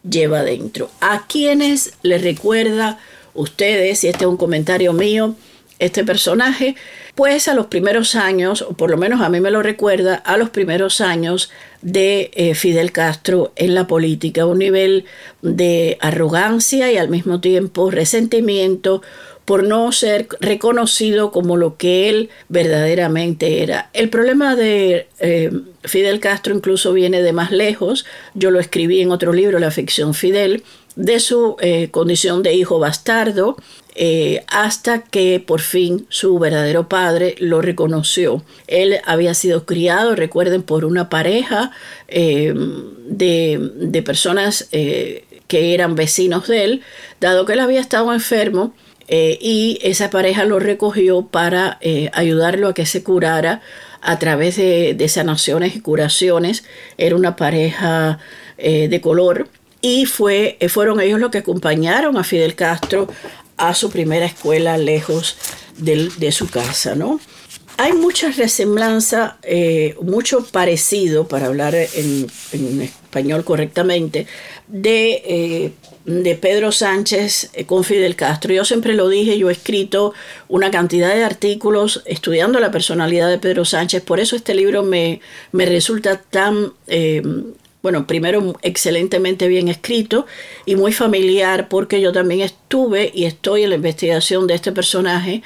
lleva 0.09 0.43
dentro. 0.43 0.89
¿A 1.01 1.27
quienes 1.27 1.95
le 2.03 2.19
recuerda 2.19 2.99
ustedes, 3.33 4.05
y 4.05 4.07
este 4.07 4.23
es 4.23 4.29
un 4.29 4.37
comentario 4.37 4.93
mío, 4.93 5.35
este 5.79 6.03
personaje? 6.03 6.75
Pues 7.15 7.47
a 7.47 7.53
los 7.53 7.67
primeros 7.67 8.15
años, 8.15 8.61
o 8.61 8.73
por 8.73 8.89
lo 8.89 8.97
menos 8.97 9.21
a 9.21 9.29
mí 9.29 9.39
me 9.39 9.51
lo 9.51 9.61
recuerda, 9.61 10.15
a 10.15 10.37
los 10.37 10.49
primeros 10.49 11.01
años 11.01 11.51
de 11.81 12.31
eh, 12.33 12.55
Fidel 12.55 12.91
Castro 12.91 13.51
en 13.55 13.75
la 13.75 13.87
política, 13.87 14.45
un 14.45 14.59
nivel 14.59 15.05
de 15.41 15.97
arrogancia 16.01 16.91
y 16.91 16.97
al 16.97 17.09
mismo 17.09 17.41
tiempo 17.41 17.91
resentimiento, 17.91 19.01
por 19.45 19.63
no 19.63 19.91
ser 19.91 20.27
reconocido 20.39 21.31
como 21.31 21.57
lo 21.57 21.77
que 21.77 22.09
él 22.09 22.29
verdaderamente 22.49 23.61
era. 23.61 23.89
El 23.93 24.09
problema 24.09 24.55
de 24.55 25.07
eh, 25.19 25.51
Fidel 25.83 26.19
Castro 26.19 26.55
incluso 26.55 26.93
viene 26.93 27.21
de 27.21 27.33
más 27.33 27.51
lejos, 27.51 28.05
yo 28.33 28.51
lo 28.51 28.59
escribí 28.59 29.01
en 29.01 29.11
otro 29.11 29.33
libro, 29.33 29.59
La 29.59 29.71
ficción 29.71 30.13
Fidel, 30.13 30.63
de 30.95 31.19
su 31.19 31.57
eh, 31.59 31.89
condición 31.89 32.43
de 32.43 32.53
hijo 32.53 32.79
bastardo, 32.79 33.57
eh, 33.95 34.43
hasta 34.47 35.03
que 35.03 35.43
por 35.45 35.61
fin 35.61 36.07
su 36.09 36.39
verdadero 36.39 36.87
padre 36.87 37.35
lo 37.39 37.61
reconoció. 37.61 38.43
Él 38.67 38.99
había 39.05 39.33
sido 39.33 39.65
criado, 39.65 40.15
recuerden, 40.15 40.63
por 40.63 40.85
una 40.85 41.09
pareja 41.09 41.71
de, 42.07 43.71
de, 43.75 44.03
personas 44.03 44.67
que 44.71 45.73
eran 45.73 45.95
vecinos 45.95 46.47
de 46.47 46.63
él, 46.63 46.81
dado 47.19 47.45
que 47.45 47.53
él 47.53 47.59
había 47.59 47.81
estado 47.81 48.13
enfermo, 48.13 48.73
eh, 49.07 49.37
y 49.41 49.79
esa 49.81 50.09
pareja 50.09 50.45
lo 50.45 50.59
recogió 50.59 51.23
para 51.23 51.77
eh, 51.81 52.09
ayudarlo 52.13 52.69
a 52.69 52.73
que 52.73 52.85
se 52.85 53.03
curara 53.03 53.61
a 54.01 54.19
través 54.19 54.57
de, 54.57 55.05
sanaciones 55.09 55.75
y 55.75 55.81
curaciones. 55.81 56.63
Era 56.97 57.15
una 57.15 57.35
pareja 57.35 58.19
eh, 58.57 58.87
de 58.87 59.01
color 59.01 59.49
y 59.81 60.05
fue, 60.05 60.57
fueron 60.69 60.99
ellos 61.01 61.19
los 61.19 61.31
que 61.31 61.39
acompañaron 61.39 62.17
a 62.17 62.23
Fidel 62.23 62.55
Castro 62.55 63.07
a 63.57 63.73
su 63.73 63.89
primera 63.89 64.25
escuela 64.25 64.77
lejos 64.77 65.37
de 65.77 66.31
su 66.31 66.49
casa, 66.49 66.95
¿no? 66.95 67.19
Hay 67.77 67.93
mucha 67.93 68.29
resemblanza, 68.29 69.37
mucho 70.01 70.45
parecido, 70.45 71.27
para 71.27 71.47
hablar 71.47 71.75
en 71.75 72.27
español 72.81 73.43
correctamente, 73.43 74.27
de 74.67 75.73
de 76.05 76.35
Pedro 76.35 76.71
Sánchez 76.71 77.51
eh, 77.53 77.65
con 77.65 77.83
Fidel 77.83 78.15
Castro. 78.15 78.53
Yo 78.53 78.65
siempre 78.65 78.93
lo 78.93 79.07
dije, 79.07 79.37
yo 79.37 79.49
he 79.49 79.53
escrito 79.53 80.13
una 80.49 80.69
cantidad 80.69 81.13
de 81.13 81.23
artículos 81.23 82.03
estudiando 82.05 82.59
la 82.59 82.71
personalidad 82.71 83.29
de 83.29 83.37
Pedro 83.37 83.65
Sánchez, 83.65 84.03
por 84.03 84.19
eso 84.19 84.35
este 84.35 84.53
libro 84.53 84.83
me, 84.83 85.21
resulta 85.53 86.17
tan, 86.17 86.73
eh, 86.87 87.21
bueno, 87.81 88.05
primero 88.05 88.55
excelentemente 88.61 89.47
bien 89.47 89.69
escrito 89.69 90.25
y 90.65 90.75
muy 90.75 90.91
familiar 90.91 91.69
porque 91.69 92.01
yo 92.01 92.11
también 92.11 92.41
estuve 92.41 93.11
y 93.13 93.25
estoy 93.25 93.63
en 93.63 93.69
la 93.69 93.75
investigación 93.75 94.47
de 94.47 94.55
este 94.55 94.71
personaje 94.71 95.41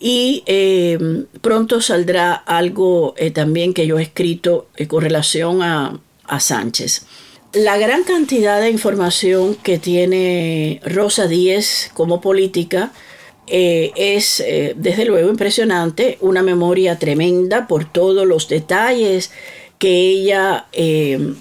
y 0.00 0.42
eh, 0.46 0.98
pronto 1.40 1.80
saldrá 1.80 2.32
algo 2.32 3.14
también 3.34 3.74
que 3.74 3.86
yo 3.86 3.98
he 3.98 4.02
escrito 4.02 4.68
con 4.86 5.02
relación 5.02 5.62
a, 5.62 5.98
a 6.24 6.40
Sánchez. 6.40 7.04
La 7.52 7.78
gran 7.78 8.04
cantidad 8.04 8.60
de 8.60 8.68
información 8.68 9.54
que 9.54 9.78
tiene 9.78 10.82
Rosa 10.84 11.26
Díez 11.26 11.90
como 11.94 12.20
política 12.20 12.92
eh, 13.46 13.90
es 13.96 14.40
eh, 14.40 14.74
desde 14.76 15.06
luego 15.06 15.30
impresionante, 15.30 16.18
una 16.20 16.42
memoria 16.42 16.98
tremenda 16.98 17.66
por 17.66 17.90
todos 17.90 18.26
los 18.26 18.48
detalles 18.48 19.30
que 19.78 19.98
ella, 19.98 20.66
eh, 20.72 21.34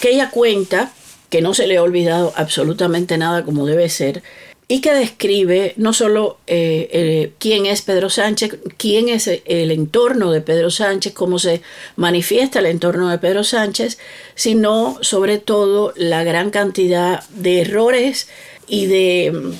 que 0.00 0.12
ella 0.12 0.30
cuenta, 0.30 0.92
que 1.28 1.42
no 1.42 1.52
se 1.52 1.66
le 1.66 1.76
ha 1.76 1.82
olvidado 1.82 2.32
absolutamente 2.36 3.18
nada 3.18 3.44
como 3.44 3.66
debe 3.66 3.90
ser, 3.90 4.22
y 4.66 4.80
que 4.80 4.94
describe 4.94 5.74
no 5.76 5.92
solo 5.92 6.38
eh, 6.46 7.32
quién 7.38 7.66
es 7.66 7.82
Pedro 7.82 8.08
Sánchez, 8.08 8.58
quién 8.78 9.08
es 9.08 9.28
el 9.28 9.70
entorno 9.70 10.32
de 10.32 10.40
Pedro 10.40 10.70
Sánchez, 10.70 11.12
cómo 11.12 11.38
se 11.38 11.60
manifiesta 11.96 12.60
el 12.60 12.66
entorno 12.66 13.10
de 13.10 13.18
Pedro 13.18 13.44
Sánchez, 13.44 13.98
sino 14.34 14.98
sobre 15.02 15.38
todo 15.38 15.92
la 15.96 16.24
gran 16.24 16.50
cantidad 16.50 17.22
de 17.28 17.60
errores 17.60 18.28
y 18.66 18.86
de, 18.86 19.52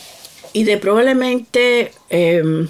y 0.54 0.64
de 0.64 0.78
probablemente 0.78 1.92
em, 2.08 2.68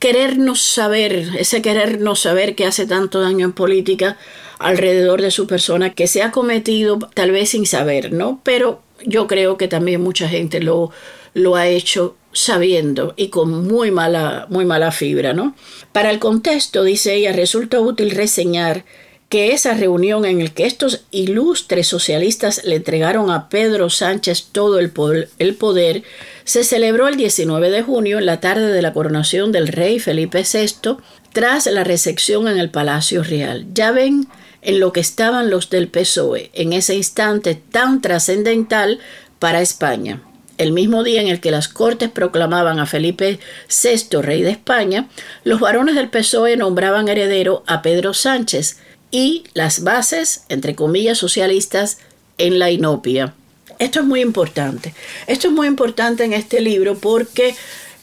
querernos 0.00 0.60
saber, 0.60 1.30
ese 1.38 1.62
querernos 1.62 2.20
saber 2.20 2.56
que 2.56 2.66
hace 2.66 2.86
tanto 2.86 3.20
daño 3.20 3.44
en 3.46 3.52
política 3.52 4.16
alrededor 4.58 5.22
de 5.22 5.30
su 5.30 5.46
persona, 5.46 5.94
que 5.94 6.08
se 6.08 6.22
ha 6.22 6.32
cometido 6.32 6.98
tal 7.14 7.30
vez 7.30 7.50
sin 7.50 7.66
saber, 7.66 8.12
¿no? 8.12 8.40
Pero 8.42 8.82
yo 9.04 9.28
creo 9.28 9.56
que 9.56 9.68
también 9.68 10.00
mucha 10.00 10.28
gente 10.28 10.60
lo 10.60 10.90
lo 11.34 11.56
ha 11.56 11.66
hecho 11.68 12.16
sabiendo 12.32 13.14
y 13.16 13.28
con 13.28 13.66
muy 13.66 13.90
mala, 13.90 14.46
muy 14.48 14.64
mala 14.64 14.92
fibra, 14.92 15.32
¿no? 15.32 15.54
Para 15.92 16.10
el 16.10 16.18
contexto, 16.18 16.84
dice 16.84 17.14
ella, 17.14 17.32
resulta 17.32 17.80
útil 17.80 18.10
reseñar 18.10 18.84
que 19.28 19.52
esa 19.52 19.74
reunión 19.74 20.24
en 20.24 20.42
la 20.42 20.50
que 20.50 20.64
estos 20.64 21.04
ilustres 21.10 21.86
socialistas 21.86 22.62
le 22.64 22.76
entregaron 22.76 23.30
a 23.30 23.48
Pedro 23.50 23.90
Sánchez 23.90 24.48
todo 24.52 24.78
el 24.78 24.90
poder, 24.90 25.28
el 25.38 25.54
poder, 25.54 26.02
se 26.44 26.64
celebró 26.64 27.08
el 27.08 27.16
19 27.16 27.70
de 27.70 27.82
junio 27.82 28.18
en 28.18 28.26
la 28.26 28.40
tarde 28.40 28.72
de 28.72 28.80
la 28.80 28.94
coronación 28.94 29.52
del 29.52 29.68
rey 29.68 29.98
Felipe 29.98 30.44
VI 30.50 30.96
tras 31.34 31.66
la 31.66 31.84
recepción 31.84 32.48
en 32.48 32.58
el 32.58 32.70
Palacio 32.70 33.22
Real. 33.22 33.66
Ya 33.74 33.90
ven 33.90 34.28
en 34.62 34.80
lo 34.80 34.94
que 34.94 35.00
estaban 35.00 35.50
los 35.50 35.68
del 35.68 35.88
PSOE 35.88 36.50
en 36.54 36.72
ese 36.72 36.94
instante 36.94 37.54
tan 37.54 38.00
trascendental 38.00 38.98
para 39.38 39.60
España 39.60 40.22
el 40.58 40.72
mismo 40.72 41.04
día 41.04 41.20
en 41.20 41.28
el 41.28 41.40
que 41.40 41.50
las 41.50 41.68
Cortes 41.68 42.10
proclamaban 42.10 42.80
a 42.80 42.86
Felipe 42.86 43.38
VI 43.68 44.20
rey 44.20 44.42
de 44.42 44.50
España, 44.50 45.08
los 45.44 45.60
varones 45.60 45.94
del 45.94 46.10
PSOE 46.10 46.56
nombraban 46.56 47.08
heredero 47.08 47.62
a 47.66 47.80
Pedro 47.80 48.12
Sánchez 48.12 48.78
y 49.10 49.44
las 49.54 49.82
bases, 49.82 50.44
entre 50.48 50.74
comillas, 50.74 51.18
socialistas 51.18 51.98
en 52.36 52.58
la 52.58 52.70
inopia. 52.70 53.34
Esto 53.78 54.00
es 54.00 54.06
muy 54.06 54.20
importante. 54.20 54.94
Esto 55.28 55.48
es 55.48 55.54
muy 55.54 55.68
importante 55.68 56.24
en 56.24 56.32
este 56.32 56.60
libro 56.60 56.98
porque 56.98 57.54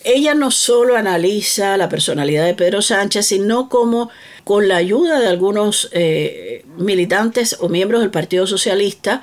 ella 0.05 0.33
no 0.33 0.51
solo 0.51 0.95
analiza 0.95 1.75
la 1.77 1.89
personalidad 1.89 2.45
de 2.45 2.53
Pedro 2.53 2.81
Sánchez, 2.81 3.27
sino 3.27 3.69
como 3.69 4.09
con 4.43 4.67
la 4.67 4.77
ayuda 4.77 5.19
de 5.19 5.27
algunos 5.27 5.89
eh, 5.91 6.63
militantes 6.77 7.57
o 7.59 7.67
miembros 7.67 8.01
del 8.01 8.11
Partido 8.11 8.47
Socialista 8.47 9.21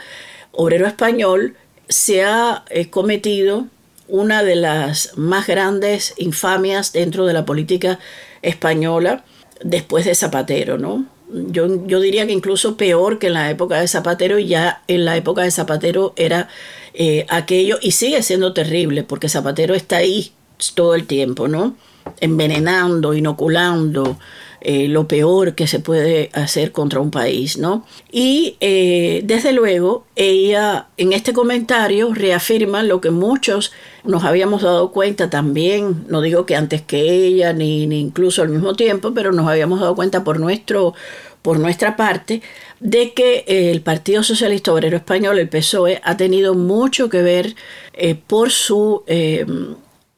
Obrero 0.51 0.87
Español, 0.87 1.57
se 1.93 2.25
ha 2.25 2.65
eh, 2.71 2.89
cometido 2.89 3.67
una 4.09 4.43
de 4.43 4.57
las 4.57 5.17
más 5.17 5.47
grandes 5.47 6.15
infamias 6.17 6.93
dentro 6.93 7.27
de 7.27 7.33
la 7.35 7.45
política 7.45 7.99
española 8.41 9.25
después 9.63 10.05
de 10.05 10.15
Zapatero, 10.15 10.79
¿no? 10.79 11.07
Yo, 11.31 11.87
yo, 11.87 12.01
diría 12.01 12.27
que 12.27 12.33
incluso 12.33 12.77
peor 12.77 13.19
que 13.19 13.29
en 13.29 13.35
la 13.35 13.51
época 13.51 13.81
de 13.81 13.89
Zapatero, 13.89 14.39
ya 14.39 14.83
en 14.89 15.05
la 15.05 15.17
época 15.17 15.43
de 15.43 15.51
Zapatero 15.51 16.13
era 16.17 16.49
eh, 16.93 17.25
aquello, 17.29 17.79
y 17.81 17.93
sigue 17.93 18.23
siendo 18.23 18.53
terrible, 18.53 19.03
porque 19.03 19.31
Zapatero 19.31 19.75
está 19.75 19.99
ahí 19.99 20.33
todo 20.75 20.95
el 20.95 21.07
tiempo, 21.07 21.49
¿no? 21.49 21.77
Envenenando, 22.21 23.15
inoculando, 23.15 24.19
eh, 24.65 24.87
lo 24.87 25.09
peor 25.09 25.57
que 25.57 25.67
se 25.67 25.81
puede 25.81 26.31
hacer 26.35 26.71
contra 26.71 27.01
un 27.01 27.11
país, 27.11 27.59
¿no? 27.59 27.85
Y 28.13 28.57
eh, 28.61 29.23
desde 29.25 29.53
luego 29.53 30.05
ella 30.15 30.87
en 30.97 31.13
este 31.13 31.33
comentario 31.33 32.15
reafirma 32.15 32.85
lo 32.85 33.01
que 33.01 33.11
muchos 33.11 33.73
nos 34.05 34.23
habíamos 34.23 34.63
dado 34.63 34.93
cuenta 34.93 35.29
también, 35.29 36.05
no 36.07 36.21
digo 36.21 36.47
que 36.47 36.55
antes 36.55 36.81
que 36.81 37.01
ella 37.01 37.53
ni, 37.53 37.89
ni 37.89 37.99
incluso 37.99 38.43
al 38.43 38.51
mismo 38.51 38.75
tiempo, 38.75 39.13
pero 39.13 39.33
nos 39.33 39.49
habíamos 39.49 39.81
dado 39.81 39.97
cuenta 39.97 40.23
por 40.23 40.39
nuestro 40.39 40.95
por 41.43 41.59
nuestra 41.59 41.97
parte, 41.97 42.41
de 42.79 43.15
que 43.15 43.45
el 43.49 43.81
Partido 43.81 44.23
Socialista 44.23 44.73
Obrero 44.73 44.97
Español, 44.97 45.41
el 45.41 45.49
PSOE, 45.49 46.01
ha 46.05 46.17
tenido 46.17 46.55
mucho 46.55 47.09
que 47.09 47.21
ver 47.21 47.57
eh, 47.95 48.15
por 48.15 48.53
su 48.53 49.03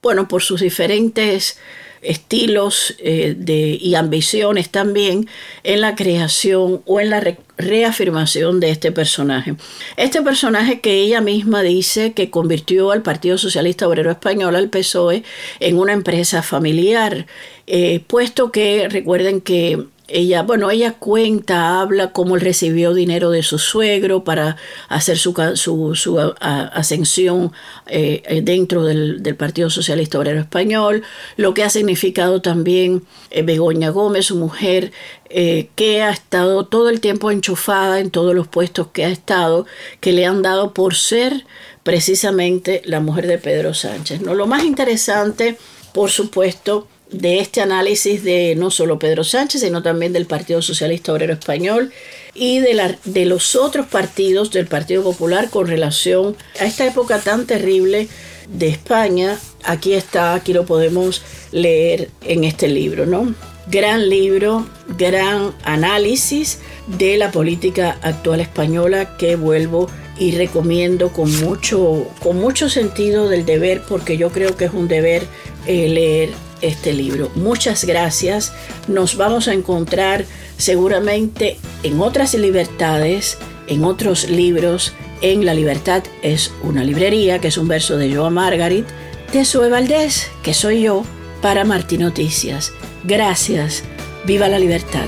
bueno, 0.03 0.29
por 0.29 0.43
sus 0.43 0.61
diferentes 0.61 1.59
estilos 2.05 2.95
eh, 2.99 3.35
de, 3.37 3.79
y 3.81 3.95
ambiciones 3.95 4.71
también 4.71 5.29
en 5.63 5.81
la 5.81 5.95
creación 5.95 6.83
o 6.87 7.01
en 7.01 7.11
la 7.11 7.37
reafirmación 7.57 8.61
de 8.61 8.71
este 8.71 8.93
personaje. 8.93 9.55
Este 9.97 10.23
personaje 10.23 10.81
que 10.81 10.95
ella 11.03 11.21
misma 11.21 11.63
dice 11.63 12.13
que 12.13 12.31
convirtió 12.31 12.91
al 12.91 13.03
Partido 13.03 13.39
Socialista 13.39 13.89
Obrero 13.89 14.11
Español, 14.11 14.57
al 14.57 14.69
PSOE, 14.69 15.23
en 15.61 15.79
una 15.79 15.93
empresa 15.93 16.43
familiar, 16.43 17.27
eh, 17.67 18.01
puesto 18.07 18.53
que 18.53 18.89
recuerden 18.89 19.41
que 19.41 19.85
ella, 20.07 20.43
bueno, 20.43 20.71
ella 20.71 20.93
cuenta, 20.93 21.81
habla 21.81 22.13
cómo 22.13 22.35
él 22.35 22.43
recibió 22.43 22.93
dinero 22.93 23.31
de 23.31 23.43
su 23.43 23.59
suegro 23.59 24.23
para 24.23 24.57
hacer 24.89 25.17
su, 25.17 25.33
su, 25.55 26.35
ascensión 26.41 27.53
eh, 27.87 28.41
dentro 28.43 28.85
del, 28.85 29.23
Partido 29.39 29.71
Socialista 29.71 30.19
Obrero 30.19 30.41
Español, 30.41 31.03
lo 31.37 31.55
que 31.55 31.65
ha 31.65 31.71
significado 31.71 32.43
también 32.43 33.03
eh, 33.31 33.43
Begoña 33.43 33.89
Gómez, 33.91 34.27
su 34.27 34.37
mujer, 34.37 34.93
eh, 35.31 35.71
que 35.75 36.03
ha 36.03 36.11
estado 36.11 36.67
todo 36.67 36.91
el 36.91 37.01
tiempo 37.01 37.31
enchufada 37.31 37.99
en 37.99 38.11
todos 38.11 38.35
los 38.35 38.47
puestos 38.47 38.89
que 38.89 39.05
ha 39.07 39.09
estado, 39.09 39.67
que 40.01 40.13
le 40.13 40.27
han 40.27 40.43
dado 40.43 40.75
por 40.75 40.95
ser 40.95 41.47
precisamente 41.83 42.83
la 42.85 43.01
mujer 43.01 43.27
de 43.27 43.39
Pedro 43.39 43.73
Sánchez. 43.73 44.21
¿no? 44.21 44.35
Lo 44.35 44.47
más 44.47 44.65
interesante, 44.65 45.57
por 45.93 46.11
supuesto, 46.11 46.89
de 47.19 47.39
este 47.39 47.61
análisis 47.61 48.25
de 48.25 48.55
no 48.57 48.71
solo 48.71 48.99
Pedro 48.99 49.25
Sánchez, 49.25 49.61
sino 49.63 49.83
también 49.83 50.13
del 50.13 50.27
Partido 50.27 50.63
Socialista 50.63 51.13
Obrero 51.13 51.33
Español 51.33 51.93
y 52.35 52.59
de, 52.59 52.75
la, 52.75 52.99
de 53.05 53.25
los 53.25 53.55
otros 53.57 53.87
partidos 53.87 54.51
del 54.51 54.67
Partido 54.67 55.03
Popular 55.03 55.51
con 55.51 55.67
relación 55.67 56.37
a 56.61 56.65
esta 56.65 56.87
época 56.87 57.21
tan 57.21 57.47
terrible 57.47 58.09
de 58.49 58.69
España. 58.69 59.39
Aquí 59.63 59.95
está, 59.95 60.35
aquí 60.35 60.53
lo 60.53 60.67
podemos 60.67 61.23
leer 61.53 62.11
en 62.23 62.45
este 62.45 62.69
libro, 62.69 63.07
¿no? 63.07 63.35
Gran 63.71 64.11
libro, 64.11 64.67
gran 64.99 65.55
análisis 65.63 66.59
de 66.99 67.17
la 67.17 67.31
política 67.31 67.97
actual 68.03 68.41
española 68.41 69.17
que 69.17 69.37
vuelvo 69.37 69.89
y 70.19 70.33
recomiendo 70.33 71.13
con 71.13 71.35
mucho, 71.41 72.07
con 72.23 72.39
mucho 72.39 72.69
sentido 72.69 73.29
del 73.29 73.47
deber, 73.47 73.83
porque 73.89 74.17
yo 74.19 74.31
creo 74.31 74.57
que 74.57 74.67
es 74.67 74.73
un 74.73 74.87
deber 74.87 75.23
eh, 75.67 75.89
leer 75.89 76.31
este 76.65 76.93
libro. 76.93 77.31
Muchas 77.35 77.85
gracias. 77.85 78.53
Nos 78.89 79.17
vamos 79.17 79.49
a 79.49 79.53
encontrar 79.53 80.25
seguramente 80.57 81.59
en 81.83 82.01
otras 82.01 82.35
libertades, 82.35 83.39
en 83.67 83.85
otros 83.85 84.29
libros. 84.29 84.93
En 85.21 85.47
La 85.47 85.55
Libertad 85.55 86.03
es 86.23 86.53
una 86.63 86.85
librería, 86.85 87.39
que 87.39 87.49
es 87.49 87.57
un 87.57 87.69
verso 87.69 87.97
de 87.97 88.15
Joa 88.15 88.31
Margarit, 88.31 88.87
de 89.33 89.45
Sue 89.45 89.71
Valdés, 89.71 90.31
que 90.43 90.53
soy 90.53 90.83
yo, 90.83 91.05
para 91.41 91.65
Martín 91.65 92.01
Noticias. 92.01 92.73
Gracias. 93.05 93.85
Viva 94.27 94.49
la 94.49 94.59
libertad. 94.59 95.07